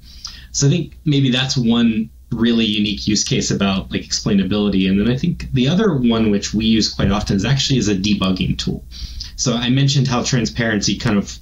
[0.52, 4.88] So I think maybe that's one really unique use case about like explainability.
[4.88, 7.88] And then I think the other one which we use quite often is actually as
[7.88, 8.85] a debugging tool.
[9.35, 11.37] So I mentioned how transparency kind of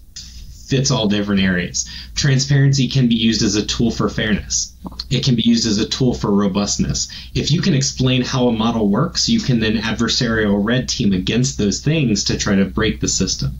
[0.66, 1.88] fits all different areas.
[2.14, 4.72] Transparency can be used as a tool for fairness.
[5.10, 7.08] It can be used as a tool for robustness.
[7.34, 11.58] If you can explain how a model works, you can then adversarial red team against
[11.58, 13.58] those things to try to break the system.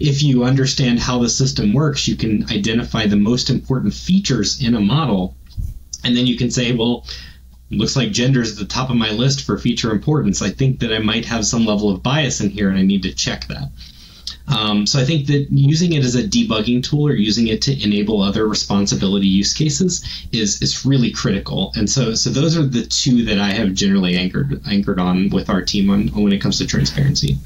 [0.00, 4.74] If you understand how the system works, you can identify the most important features in
[4.74, 5.36] a model,
[6.02, 7.06] and then you can say, well,
[7.70, 10.42] looks like gender is at the top of my list for feature importance.
[10.42, 13.04] I think that I might have some level of bias in here, and I need
[13.04, 13.70] to check that.
[14.46, 17.82] Um, so I think that using it as a debugging tool or using it to
[17.82, 21.72] enable other responsibility use cases is is really critical.
[21.76, 25.48] And so so those are the two that I have generally anchored anchored on with
[25.48, 27.38] our team on when it comes to transparency.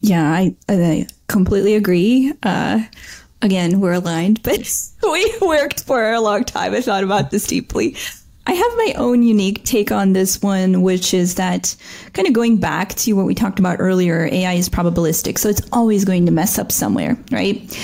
[0.00, 2.32] Yeah, I, I completely agree.
[2.42, 2.82] Uh,
[3.40, 6.74] again, we're aligned, but we worked for a long time.
[6.74, 7.96] I thought about this deeply.
[8.46, 11.76] I have my own unique take on this one, which is that
[12.12, 15.62] kind of going back to what we talked about earlier, AI is probabilistic, so it's
[15.72, 17.78] always going to mess up somewhere, right?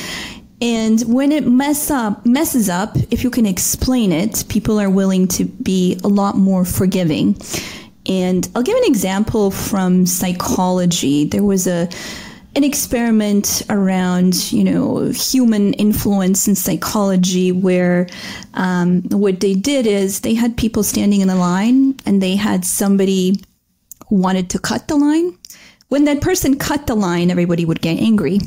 [0.60, 5.28] And when it mess up, messes up, if you can explain it, people are willing
[5.28, 7.36] to be a lot more forgiving.
[8.06, 11.24] And I'll give an example from psychology.
[11.26, 11.88] There was a
[12.58, 18.06] an experiment around, you know, human influence in psychology where
[18.54, 22.64] um, what they did is they had people standing in a line and they had
[22.64, 23.40] somebody
[24.08, 25.38] who wanted to cut the line
[25.88, 28.40] when that person cut the line, everybody would get angry.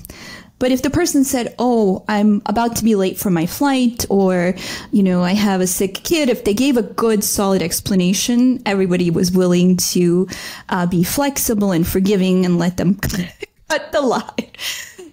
[0.60, 4.54] But if the person said, "Oh, I'm about to be late for my flight," or,
[4.92, 9.10] you know, I have a sick kid, if they gave a good, solid explanation, everybody
[9.10, 10.28] was willing to
[10.70, 13.00] uh, be flexible and forgiving and let them
[13.72, 14.52] cut the line.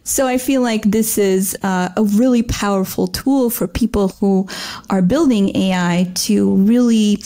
[0.03, 4.49] So I feel like this is uh, a really powerful tool for people who
[4.89, 7.19] are building AI to really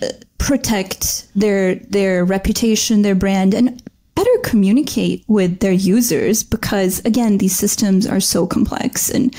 [0.00, 3.82] uh, protect their their reputation, their brand, and
[4.14, 9.34] better communicate with their users because again these systems are so complex and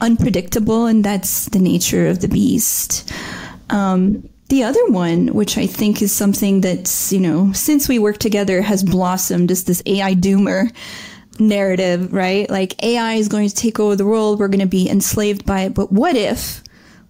[0.00, 3.08] unpredictable and that's the nature of the beast
[3.68, 8.18] um, the other one which i think is something that's you know since we work
[8.18, 10.70] together has blossomed is this ai doomer
[11.38, 14.88] narrative right like ai is going to take over the world we're going to be
[14.90, 16.62] enslaved by it but what if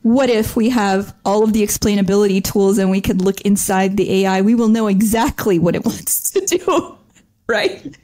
[0.03, 4.24] what if we have all of the explainability tools and we could look inside the
[4.24, 4.40] AI?
[4.40, 6.96] We will know exactly what it wants to do,
[7.46, 7.96] right?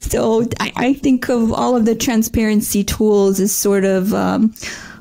[0.00, 4.54] So I, I think of all of the transparency tools as sort of um,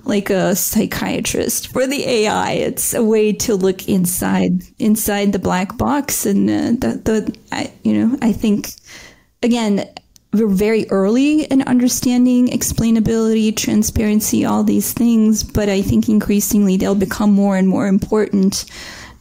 [0.04, 2.52] like a psychiatrist for the AI.
[2.54, 7.72] It's a way to look inside inside the black box, and uh, the the I,
[7.84, 8.74] you know I think
[9.44, 9.88] again
[10.34, 16.96] we're very early in understanding explainability, transparency, all these things, but I think increasingly they'll
[16.96, 18.66] become more and more important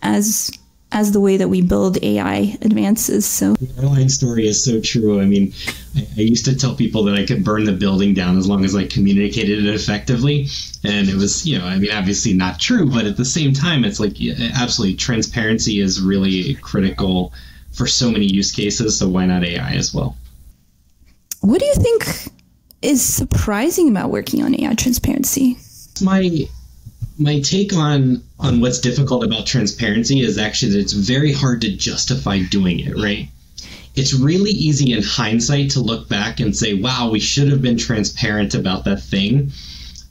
[0.03, 0.53] as
[0.93, 3.25] as the way that we build AI advances.
[3.25, 5.21] So the airline story is so true.
[5.21, 5.53] I mean,
[5.97, 8.65] I, I, used to tell people that I could burn the building down as long
[8.65, 10.49] as I communicated it effectively,
[10.83, 13.85] and it was, you know, I mean, obviously not true, but at the same time,
[13.85, 14.17] it's like
[14.57, 17.33] absolutely transparency is really critical
[17.73, 18.99] for so many use cases.
[18.99, 20.17] So why not AI as well?
[21.41, 22.33] What do you think
[22.83, 25.59] is surprising about working on AI transparency?
[26.03, 26.49] My
[27.21, 31.77] my take on on what's difficult about transparency is actually that it's very hard to
[31.77, 33.29] justify doing it, right?
[33.95, 37.77] It's really easy in hindsight to look back and say, "Wow, we should have been
[37.77, 39.53] transparent about that thing."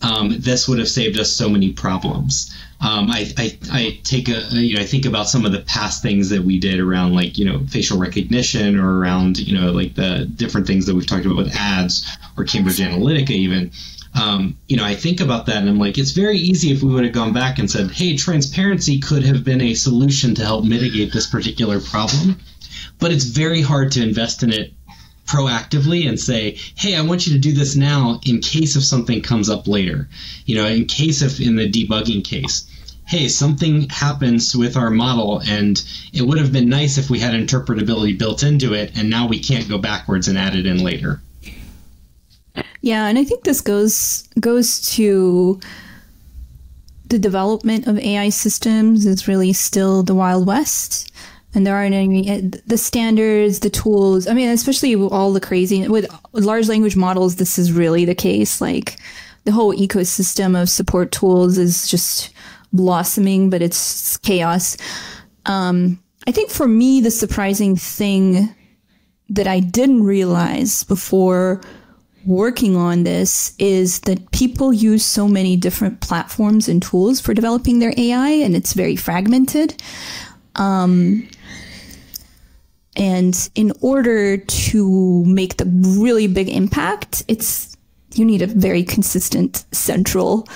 [0.02, 4.40] Um, this would have saved us so many problems um, I, I, I take a
[4.52, 7.38] you know I think about some of the past things that we did around like
[7.38, 11.26] you know facial recognition or around you know like the different things that we've talked
[11.26, 13.72] about with ads or Cambridge Analytica even.
[14.14, 16.94] Um, you know, I think about that and I'm like, it's very easy if we
[16.94, 20.66] would have gone back and said, hey, transparency could have been a solution to help
[20.66, 22.40] mitigate this particular problem.
[22.98, 24.74] But it's very hard to invest in it
[25.26, 29.22] proactively and say, hey, I want you to do this now in case if something
[29.22, 30.10] comes up later.
[30.46, 32.66] You know, in case if in the debugging case
[33.10, 37.34] hey, something happens with our model, and it would have been nice if we had
[37.34, 41.20] interpretability built into it, and now we can't go backwards and add it in later.
[42.82, 45.60] Yeah, and I think this goes goes to
[47.10, 51.12] the development of AI systems is really still the wild west.
[51.56, 54.28] And there aren't any the standards, the tools.
[54.28, 58.62] I mean, especially all the crazy with large language models, this is really the case.
[58.62, 58.98] Like
[59.46, 62.30] the whole ecosystem of support tools is just
[62.72, 64.78] blossoming, but it's chaos.
[65.48, 68.54] Um, I think for me, the surprising thing
[69.30, 71.62] that I didn't realize before
[72.30, 77.80] working on this is that people use so many different platforms and tools for developing
[77.80, 79.82] their AI, and it's very fragmented.
[80.56, 81.28] Um,
[82.96, 87.76] and in order to make the really big impact, it's
[88.14, 90.48] you need a very consistent central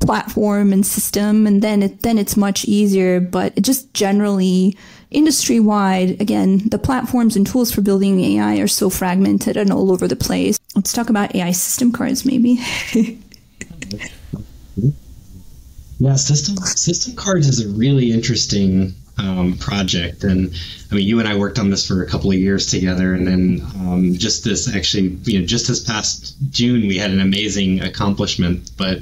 [0.00, 3.20] platform and system, and then it, then it's much easier.
[3.20, 4.76] But just generally,
[5.10, 9.92] industry wide, again, the platforms and tools for building AI are so fragmented and all
[9.92, 10.58] over the place.
[10.74, 12.58] Let's talk about AI system cards, maybe.
[15.98, 20.54] yeah, system system cards is a really interesting um, project, and
[20.90, 23.26] I mean, you and I worked on this for a couple of years together, and
[23.26, 27.82] then um, just this actually, you know, just this past June, we had an amazing
[27.82, 29.00] accomplishment, but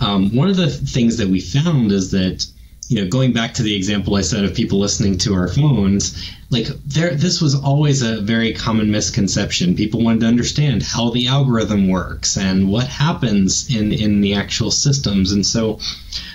[0.00, 2.46] um, one of the things that we found is that
[2.88, 6.30] you know, going back to the example I said of people listening to our phones,
[6.50, 9.74] like there, this was always a very common misconception.
[9.74, 14.70] People wanted to understand how the algorithm works and what happens in in the actual
[14.70, 15.78] systems, and so.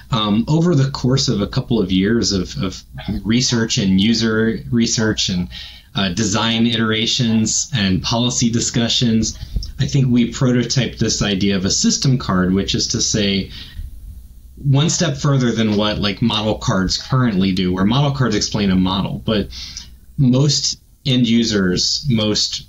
[0.09, 2.81] Um, over the course of a couple of years of, of
[3.25, 5.49] research and user research and
[5.95, 9.37] uh, design iterations and policy discussions,
[9.79, 13.51] I think we prototyped this idea of a system card, which is to say,
[14.63, 18.75] one step further than what like model cards currently do, where model cards explain a
[18.75, 19.49] model, but
[20.17, 22.65] most end users, most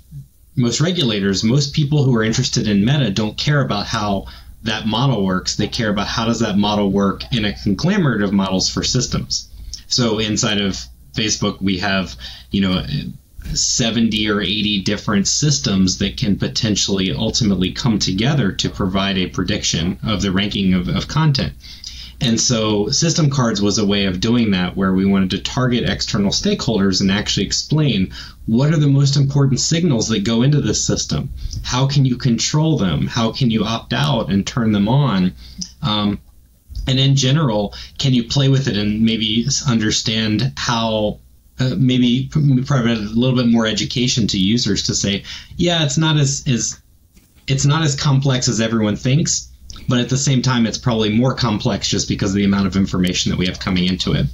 [0.55, 4.25] most regulators, most people who are interested in meta don't care about how
[4.63, 5.55] that model works.
[5.55, 9.47] They care about how does that model work in a conglomerate of models for systems.
[9.87, 10.77] So inside of
[11.13, 12.15] Facebook, we have,
[12.51, 12.85] you know,
[13.53, 19.97] 70 or 80 different systems that can potentially ultimately come together to provide a prediction
[20.03, 21.53] of the ranking of, of content.
[22.21, 25.89] And so system cards was a way of doing that where we wanted to target
[25.89, 28.11] external stakeholders and actually explain
[28.45, 31.29] what are the most important signals that go into this system?
[31.63, 33.07] How can you control them?
[33.07, 35.33] How can you opt out and turn them on?
[35.81, 36.19] Um,
[36.87, 41.19] and in general, can you play with it and maybe understand how
[41.59, 42.29] uh, maybe
[42.65, 45.23] provide a little bit more education to users to say,
[45.57, 46.79] yeah, it's not as, as
[47.47, 49.48] it's not as complex as everyone thinks,
[49.89, 52.75] but at the same time, it's probably more complex just because of the amount of
[52.75, 54.27] information that we have coming into it.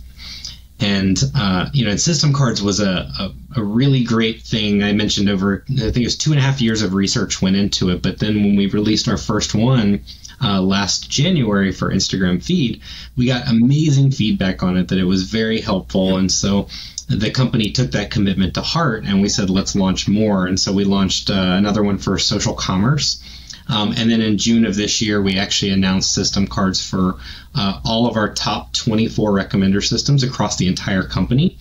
[0.79, 4.83] And uh, you know, system cards was a, a, a, really great thing.
[4.83, 7.55] I mentioned over, I think it was two and a half years of research went
[7.55, 8.01] into it.
[8.01, 10.03] But then when we released our first one,
[10.43, 12.81] uh, last January for Instagram feed,
[13.15, 16.17] we got amazing feedback on it that it was very helpful.
[16.17, 16.67] And so
[17.07, 20.45] the company took that commitment to heart and we said, let's launch more.
[20.45, 23.23] And so we launched uh, another one for social commerce.
[23.68, 27.16] Um, and then in June of this year, we actually announced system cards for
[27.55, 31.57] uh, all of our top 24 recommender systems across the entire company.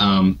[0.00, 0.38] Um,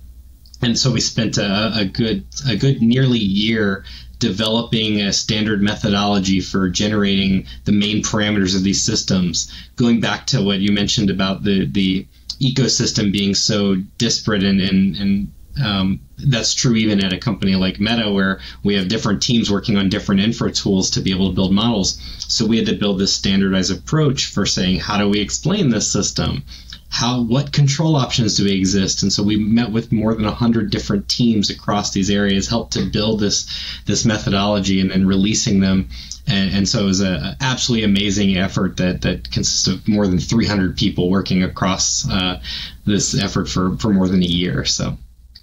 [0.62, 3.84] and so we spent a, a, good a good nearly year
[4.18, 9.52] developing a standard methodology for generating the main parameters of these systems.
[9.76, 12.06] Going back to what you mentioned about the the
[12.40, 15.32] ecosystem being so disparate and and, and
[15.64, 19.76] um, that's true even at a company like Meta, where we have different teams working
[19.76, 21.98] on different infra tools to be able to build models.
[22.18, 25.90] So we had to build this standardized approach for saying, how do we explain this
[25.90, 26.42] system?
[26.90, 30.70] how what control options do we exist and so we met with more than 100
[30.70, 33.46] different teams across these areas helped to build this
[33.84, 35.88] this methodology and then releasing them
[36.26, 40.18] and, and so it was an absolutely amazing effort that that consists of more than
[40.18, 42.40] 300 people working across uh,
[42.86, 44.96] this effort for for more than a year so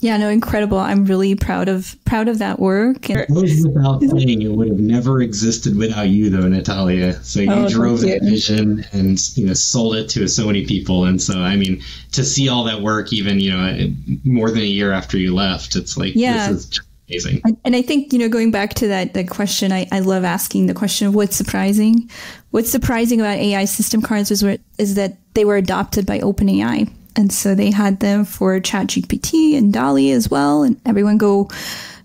[0.06, 0.78] yeah, no, incredible.
[0.78, 3.10] I'm really proud of proud of that work.
[3.10, 7.14] It goes without saying, it would have never existed without you, though, Natalia.
[7.24, 8.30] So you oh, drove that you.
[8.30, 11.82] vision and you know sold it to so many people, and so I mean,
[12.12, 13.92] to see all that work, even you know,
[14.24, 16.50] more than a year after you left, it's like yeah.
[16.50, 17.42] this is amazing.
[17.66, 20.68] And I think you know, going back to that that question, I, I love asking
[20.68, 22.12] the question of what's surprising.
[22.52, 24.44] What's surprising about AI system cards is,
[24.78, 29.72] is that they were adopted by OpenAI and so they had them for ChatGPT and
[29.72, 30.64] DALL-E as well.
[30.64, 31.50] And everyone go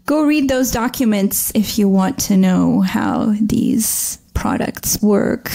[0.07, 5.51] go read those documents if you want to know how these products work.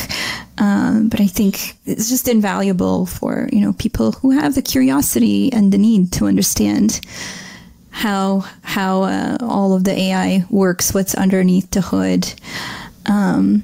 [0.58, 5.52] Um, but I think it's just invaluable for you know people who have the curiosity
[5.52, 7.02] and the need to understand
[7.90, 12.32] how how uh, all of the AI works, what's underneath the hood.
[13.08, 13.64] Um,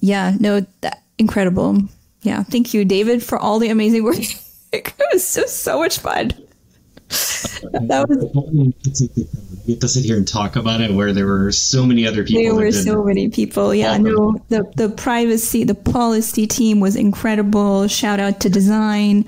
[0.00, 1.78] yeah, no, that, incredible.
[2.22, 4.16] Yeah, thank you, David, for all the amazing work
[4.72, 6.32] it was just so much fun.
[7.08, 12.06] that was get to sit here and talk about it where there were so many
[12.06, 13.74] other people there were so many people.
[13.74, 17.86] Yeah no the the privacy the policy team was incredible.
[17.88, 19.26] Shout out to design.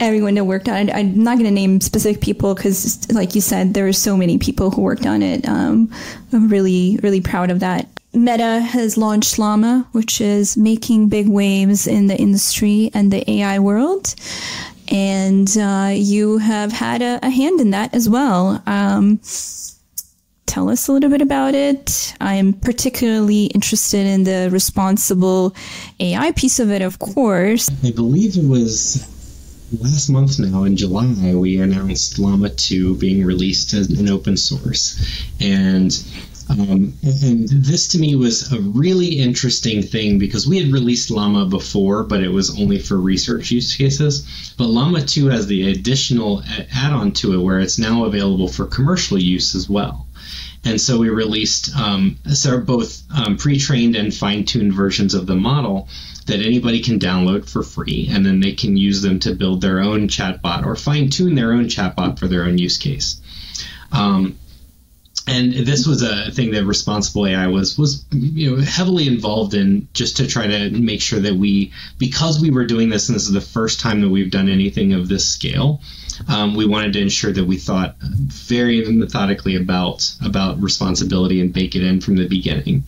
[0.00, 0.92] Everyone that worked on it.
[0.92, 4.36] I'm not going to name specific people because like you said there were so many
[4.36, 5.46] people who worked on it.
[5.46, 5.92] Um,
[6.32, 7.86] i'm really really proud of that.
[8.14, 13.58] Meta has launched Llama, which is making big waves in the industry and the AI
[13.58, 14.14] world
[14.88, 18.62] and uh, you have had a, a, hand in that as well.
[18.66, 19.20] Um,
[20.46, 22.14] tell us a little bit about it.
[22.20, 25.54] I'm particularly interested in the responsible
[26.00, 27.70] AI piece of it, of course.
[27.84, 29.08] I believe it was
[29.80, 35.00] last month now in July we announced Llama 2 being released as an open source.
[35.40, 35.90] And
[36.48, 41.46] um, and this to me was a really interesting thing because we had released Llama
[41.46, 44.54] before, but it was only for research use cases.
[44.58, 46.42] But Llama 2 has the additional
[46.74, 50.06] add on to it where it's now available for commercial use as well.
[50.64, 55.26] And so we released um, so both um, pre trained and fine tuned versions of
[55.26, 55.88] the model
[56.26, 59.80] that anybody can download for free, and then they can use them to build their
[59.80, 63.20] own chatbot or fine tune their own chatbot for their own use case.
[63.90, 64.38] Um,
[65.26, 69.88] and this was a thing that responsible AI was was you know heavily involved in
[69.94, 73.26] just to try to make sure that we because we were doing this and this
[73.26, 75.80] is the first time that we've done anything of this scale
[76.28, 81.74] um, we wanted to ensure that we thought very methodically about about responsibility and bake
[81.74, 82.84] it in from the beginning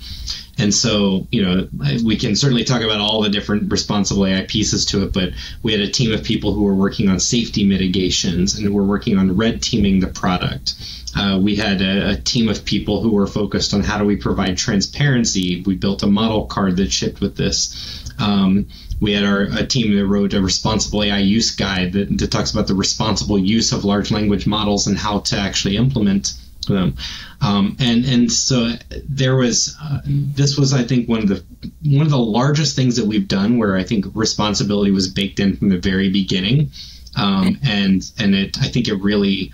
[0.57, 1.68] And so, you know,
[2.05, 5.30] we can certainly talk about all the different responsible AI pieces to it, but
[5.62, 9.18] we had a team of people who were working on safety mitigations and were working
[9.18, 10.74] on red teaming the product.
[11.17, 14.17] Uh, we had a, a, team of people who were focused on how do we
[14.17, 15.62] provide transparency.
[15.62, 18.12] We built a model card that shipped with this.
[18.19, 18.67] Um,
[19.01, 22.53] we had our a team that wrote a responsible AI use guide that, that talks
[22.53, 26.35] about the responsible use of large language models and how to actually implement
[26.67, 26.97] them.
[27.41, 28.73] Um, and and so
[29.09, 31.45] there was uh, this was I think one of the
[31.85, 35.57] one of the largest things that we've done where I think responsibility was baked in
[35.57, 36.71] from the very beginning,
[37.17, 39.53] um, and and it I think it really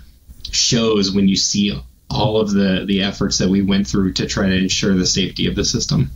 [0.51, 1.77] shows when you see
[2.09, 5.47] all of the the efforts that we went through to try to ensure the safety
[5.47, 6.11] of the system.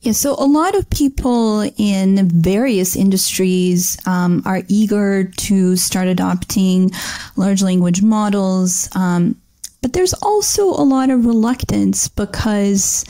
[0.00, 6.90] Yeah, so a lot of people in various industries um, are eager to start adopting
[7.36, 9.40] large language models, um,
[9.80, 13.06] but there's also a lot of reluctance because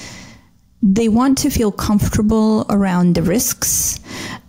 [0.87, 3.99] they want to feel comfortable around the risks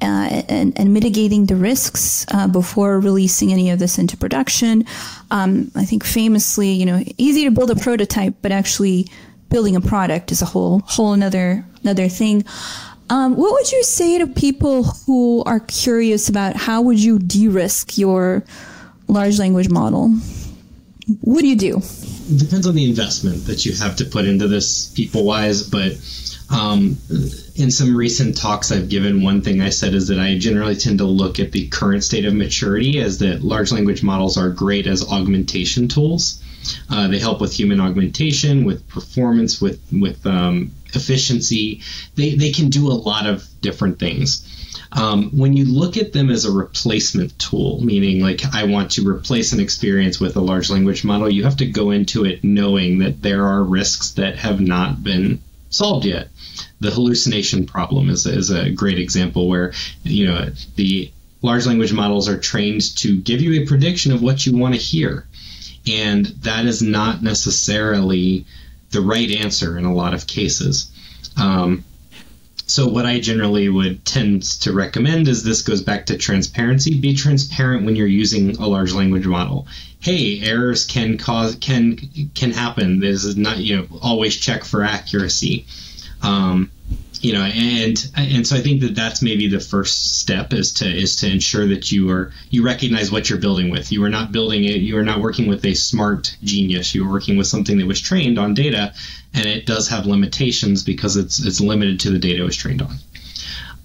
[0.02, 4.84] uh, and, and, mitigating the risks uh, before releasing any of this into production.
[5.32, 9.08] Um, I think famously, you know, easy to build a prototype, but actually
[9.50, 12.44] building a product is a whole whole another another thing.
[13.10, 17.98] Um, what would you say to people who are curious about how would you de-risk
[17.98, 18.44] your
[19.08, 20.10] large language model?
[21.22, 21.78] What do you do?
[21.78, 25.94] It depends on the investment that you have to put into this people wise, but
[26.50, 26.98] um,
[27.56, 31.00] in some recent talks I've given, one thing I said is that I generally tend
[31.00, 34.86] to look at the current state of maturity as that large language models are great
[34.86, 36.42] as augmentation tools.
[36.90, 41.82] Uh, they help with human augmentation, with performance, with with um, efficiency.
[42.16, 44.52] They they can do a lot of different things.
[44.92, 49.08] Um, when you look at them as a replacement tool, meaning like I want to
[49.08, 53.00] replace an experience with a large language model, you have to go into it knowing
[53.00, 56.30] that there are risks that have not been solved yet.
[56.80, 62.28] The hallucination problem is, is a great example where you know the large language models
[62.28, 65.28] are trained to give you a prediction of what you want to hear
[65.88, 68.46] and that is not necessarily
[68.92, 70.92] the right answer in a lot of cases.
[71.38, 71.84] Um,
[72.68, 77.00] so, what I generally would tend to recommend is this goes back to transparency.
[77.00, 79.68] Be transparent when you're using a large language model.
[80.00, 81.96] Hey, errors can cause can
[82.34, 83.00] can happen.
[83.00, 85.68] This is not you know always check for accuracy.
[86.26, 86.72] Um,
[87.22, 90.86] you know and and so i think that that's maybe the first step is to
[90.86, 93.92] is to ensure that you are you recognize what you're building with.
[93.92, 96.94] You are not building it you are not working with a smart genius.
[96.94, 98.94] You are working with something that was trained on data
[99.34, 102.82] and it does have limitations because it's it's limited to the data it was trained
[102.82, 102.96] on.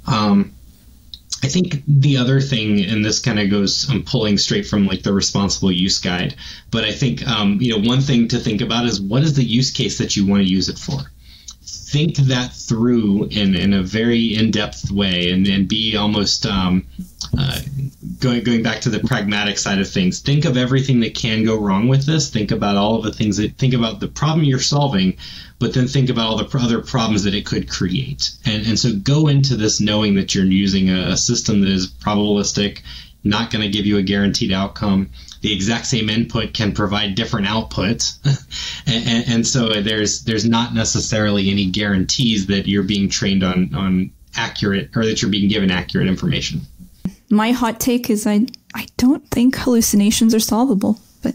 [0.06, 0.52] Um,
[1.42, 5.02] I think the other thing, and this kind of goes, I'm pulling straight from like
[5.02, 6.34] the responsible use guide,
[6.70, 9.44] but I think, um, you know, one thing to think about is what is the
[9.44, 11.00] use case that you want to use it for?
[11.90, 16.86] Think that through in, in a very in-depth way and, and be almost um,
[17.36, 17.60] uh,
[18.20, 21.58] going going back to the pragmatic side of things think of everything that can go
[21.58, 22.30] wrong with this.
[22.30, 25.16] Think about all of the things that think about the problem you're solving
[25.58, 28.32] but then think about all the other problems that it could create.
[28.46, 31.86] And, and so go into this knowing that you're using a, a system that is
[31.86, 32.80] probabilistic
[33.22, 35.10] not going to give you a guaranteed outcome
[35.40, 38.18] the exact same input can provide different outputs,
[38.86, 44.10] and, and, so there's there's not necessarily any guarantees that you're being trained on on
[44.36, 46.60] accurate or that you're being given accurate information.
[47.30, 51.34] My hot take is I I don't think hallucinations are solvable, but.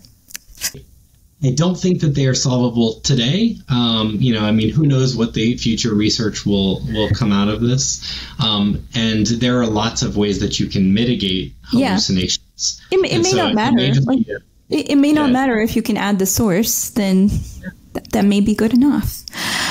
[1.43, 3.58] I don't think that they are solvable today.
[3.70, 7.49] Um, you know, I mean, who knows what the future research will will come out
[7.49, 8.20] of this?
[8.43, 12.44] Um, and there are lots of ways that you can mitigate hallucinations.
[12.91, 13.78] It, it may so not matter.
[13.80, 14.28] It may, like,
[14.70, 18.41] it, it may not matter if you can add the source, then th- that may
[18.41, 19.24] be good enough.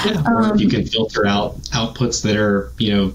[0.04, 3.14] Yeah, or um, if you can filter out outputs that are, you know,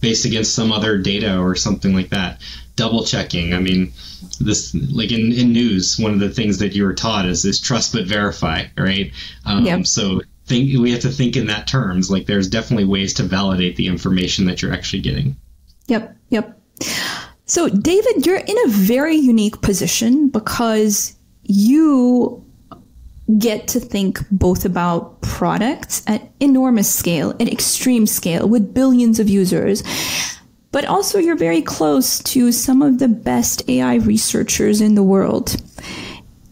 [0.00, 2.40] based against some other data or something like that.
[2.76, 3.54] Double checking.
[3.54, 3.92] I mean,
[4.40, 7.60] this like in, in news, one of the things that you were taught is is
[7.60, 9.12] trust but verify, right?
[9.44, 9.86] Um, yep.
[9.86, 12.10] So think we have to think in that terms.
[12.10, 15.36] Like there's definitely ways to validate the information that you're actually getting.
[15.86, 16.16] Yep.
[16.30, 16.60] Yep.
[17.48, 22.44] So, David, you're in a very unique position because you
[23.38, 29.28] get to think both about products at enormous scale, at extreme scale, with billions of
[29.28, 29.84] users,
[30.72, 35.56] but also you're very close to some of the best AI researchers in the world.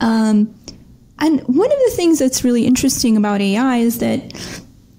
[0.01, 0.55] Um,
[1.19, 4.33] and one of the things that's really interesting about AI is that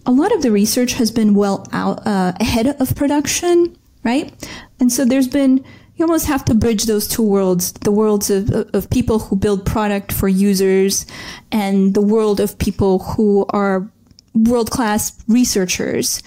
[0.05, 4.33] a lot of the research has been well out uh, ahead of production, right?
[4.79, 5.63] And so there's been
[5.95, 9.65] you almost have to bridge those two worlds the worlds of, of people who build
[9.65, 11.05] product for users
[11.51, 13.89] and the world of people who are
[14.33, 16.21] world class researchers.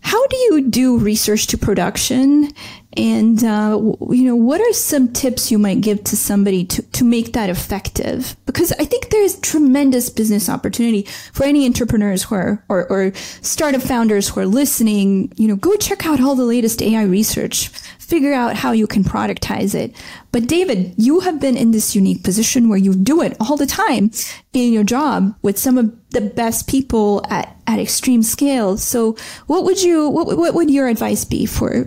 [0.00, 2.50] How do you do research to production?
[2.96, 3.78] And, uh,
[4.10, 7.50] you know, what are some tips you might give to somebody to, to make that
[7.50, 8.34] effective?
[8.46, 13.12] Because I think there's tremendous business opportunity for any entrepreneurs who are, or, or
[13.42, 15.30] startup founders who are listening.
[15.36, 17.70] You know, go check out all the latest AI research,
[18.08, 19.94] figure out how you can productize it.
[20.32, 23.66] But David, you have been in this unique position where you do it all the
[23.66, 24.10] time
[24.54, 28.78] in your job with some of the best people at, at extreme scale.
[28.78, 29.14] So
[29.46, 31.86] what would you, what, what would your advice be for,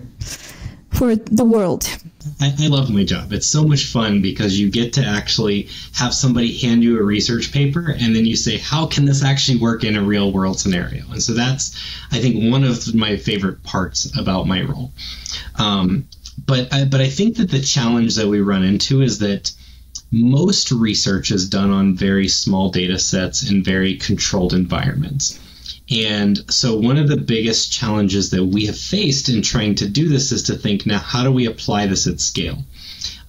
[0.92, 1.90] for the world.
[2.40, 3.34] I, I, love my job.
[3.34, 7.52] It's so much fun because you get to actually have somebody hand you a research
[7.52, 11.04] paper and then you say, how can this actually work in a real world scenario?
[11.12, 11.76] And so that's,
[12.12, 14.92] I think, one of my favorite parts about my role.
[15.58, 16.08] Um,
[16.46, 19.52] but I, but I think that the challenge that we run into is that
[20.12, 25.40] most research is done on very small data sets in very controlled environments.
[25.92, 30.08] And so, one of the biggest challenges that we have faced in trying to do
[30.08, 32.64] this is to think now, how do we apply this at scale?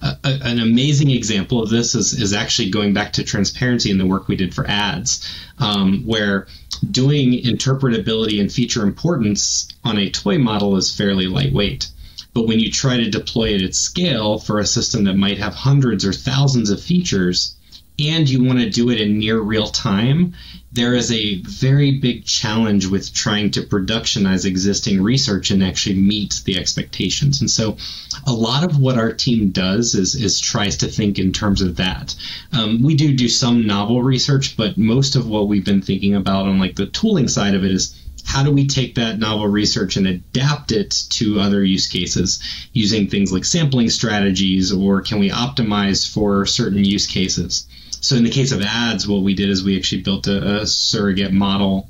[0.01, 4.05] Uh, an amazing example of this is, is actually going back to transparency in the
[4.05, 5.27] work we did for ads,
[5.59, 6.47] um, where
[6.89, 11.89] doing interpretability and feature importance on a toy model is fairly lightweight.
[12.33, 15.53] But when you try to deploy it at scale for a system that might have
[15.53, 17.55] hundreds or thousands of features,
[17.99, 20.33] and you want to do it in near real time,
[20.73, 26.41] there is a very big challenge with trying to productionize existing research and actually meet
[26.45, 27.41] the expectations.
[27.41, 27.77] And so,
[28.25, 31.75] a lot of what our team does is is tries to think in terms of
[31.75, 32.15] that.
[32.51, 36.47] Um, we do do some novel research, but most of what we've been thinking about
[36.47, 37.93] on like the tooling side of it is
[38.25, 42.39] how do we take that novel research and adapt it to other use cases
[42.71, 47.67] using things like sampling strategies or can we optimize for certain use cases
[48.03, 50.67] so in the case of ads, what we did is we actually built a, a
[50.67, 51.89] surrogate model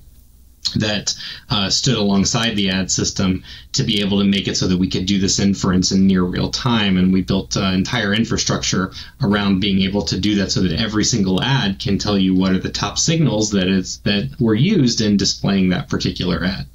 [0.76, 1.16] that
[1.50, 4.88] uh, stood alongside the ad system to be able to make it so that we
[4.88, 6.98] could do this inference in near real time.
[6.98, 8.92] And we built uh, entire infrastructure
[9.24, 12.52] around being able to do that so that every single ad can tell you what
[12.52, 16.68] are the top signals that is that were used in displaying that particular ad.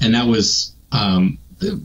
[0.00, 1.36] And that was um,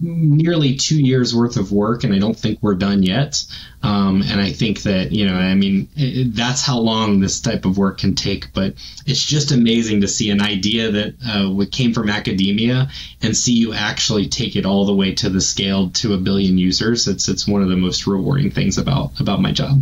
[0.02, 3.44] nearly two years worth of work, and I don't think we're done yet.
[3.84, 7.66] Um, and I think that you know, I mean, it, that's how long this type
[7.66, 8.54] of work can take.
[8.54, 8.74] But
[9.06, 12.90] it's just amazing to see an idea that uh, came from academia
[13.22, 16.58] and see you actually take it all the way to the scale to a billion
[16.58, 17.08] users.
[17.08, 19.82] It's it's one of the most rewarding things about about my job.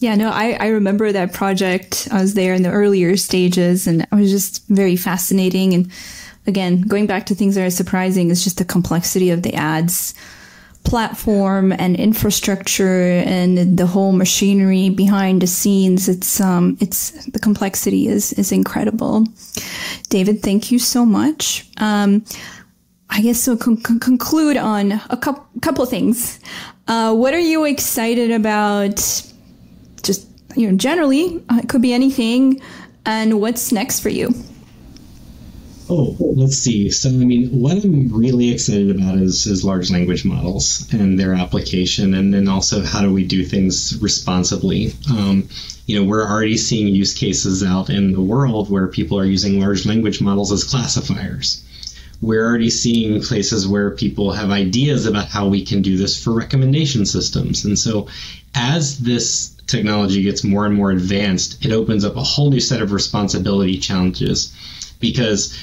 [0.00, 2.08] Yeah, no, I, I remember that project.
[2.10, 5.90] I was there in the earlier stages, and it was just very fascinating and
[6.46, 10.14] again, going back to things that are surprising is just the complexity of the ads
[10.84, 16.08] platform and infrastructure and the whole machinery behind the scenes.
[16.08, 19.26] It's um, it's the complexity is is incredible.
[20.10, 21.66] David, thank you so much.
[21.78, 22.24] Um,
[23.10, 23.56] I guess so.
[23.56, 26.38] Con- conclude on a couple couple things.
[26.86, 28.96] Uh, what are you excited about?
[30.02, 32.60] Just you know, generally, uh, it could be anything.
[33.06, 34.32] And what's next for you?
[35.90, 36.90] Oh, let's see.
[36.90, 41.34] So, I mean, what I'm really excited about is, is large language models and their
[41.34, 44.94] application, and then also how do we do things responsibly.
[45.10, 45.46] Um,
[45.86, 49.60] you know, we're already seeing use cases out in the world where people are using
[49.60, 51.62] large language models as classifiers.
[52.22, 56.32] We're already seeing places where people have ideas about how we can do this for
[56.32, 57.66] recommendation systems.
[57.66, 58.08] And so,
[58.54, 62.80] as this technology gets more and more advanced, it opens up a whole new set
[62.80, 64.54] of responsibility challenges
[65.04, 65.54] because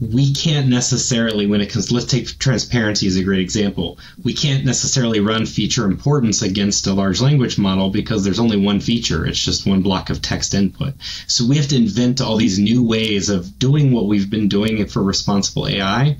[0.00, 3.98] we can't necessarily when it comes let's take transparency as a great example.
[4.24, 8.80] We can't necessarily run feature importance against a large language model because there's only one
[8.80, 9.24] feature.
[9.24, 10.94] It's just one block of text input.
[11.28, 14.84] So we have to invent all these new ways of doing what we've been doing
[14.86, 16.16] for responsible ai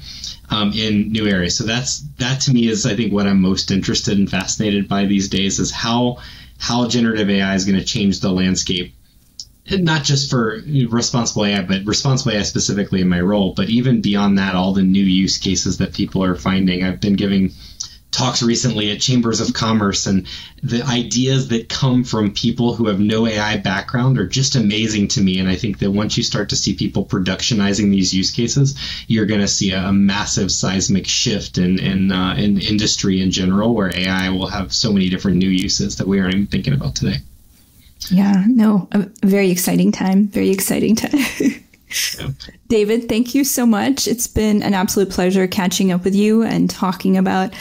[0.50, 1.56] um, in new areas.
[1.56, 5.06] So that's that to me is i think what i'm most interested and fascinated by
[5.06, 6.18] these days is how
[6.58, 8.94] how generative ai is going to change the landscape
[9.70, 14.38] not just for responsible AI, but responsible AI specifically in my role, but even beyond
[14.38, 16.84] that, all the new use cases that people are finding.
[16.84, 17.52] I've been giving
[18.14, 20.26] talks recently at chambers of commerce and
[20.62, 25.20] the ideas that come from people who have no AI background are just amazing to
[25.20, 25.40] me.
[25.40, 29.26] And I think that once you start to see people productionizing these use cases, you're
[29.26, 33.74] going to see a, a, massive seismic shift in in, uh, in industry in general,
[33.74, 36.94] where AI will have so many different new uses that we aren't even thinking about
[36.94, 37.16] today.
[38.10, 40.28] Yeah, no, a very exciting time.
[40.28, 41.20] Very exciting time.
[42.68, 44.08] David, thank you so much.
[44.08, 47.54] It's been an absolute pleasure catching up with you and talking about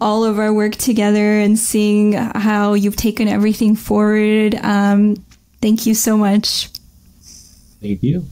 [0.00, 4.54] all of our work together and seeing how you've taken everything forward.
[4.62, 5.16] Um,
[5.60, 6.68] thank you so much.
[7.80, 8.24] Thank you.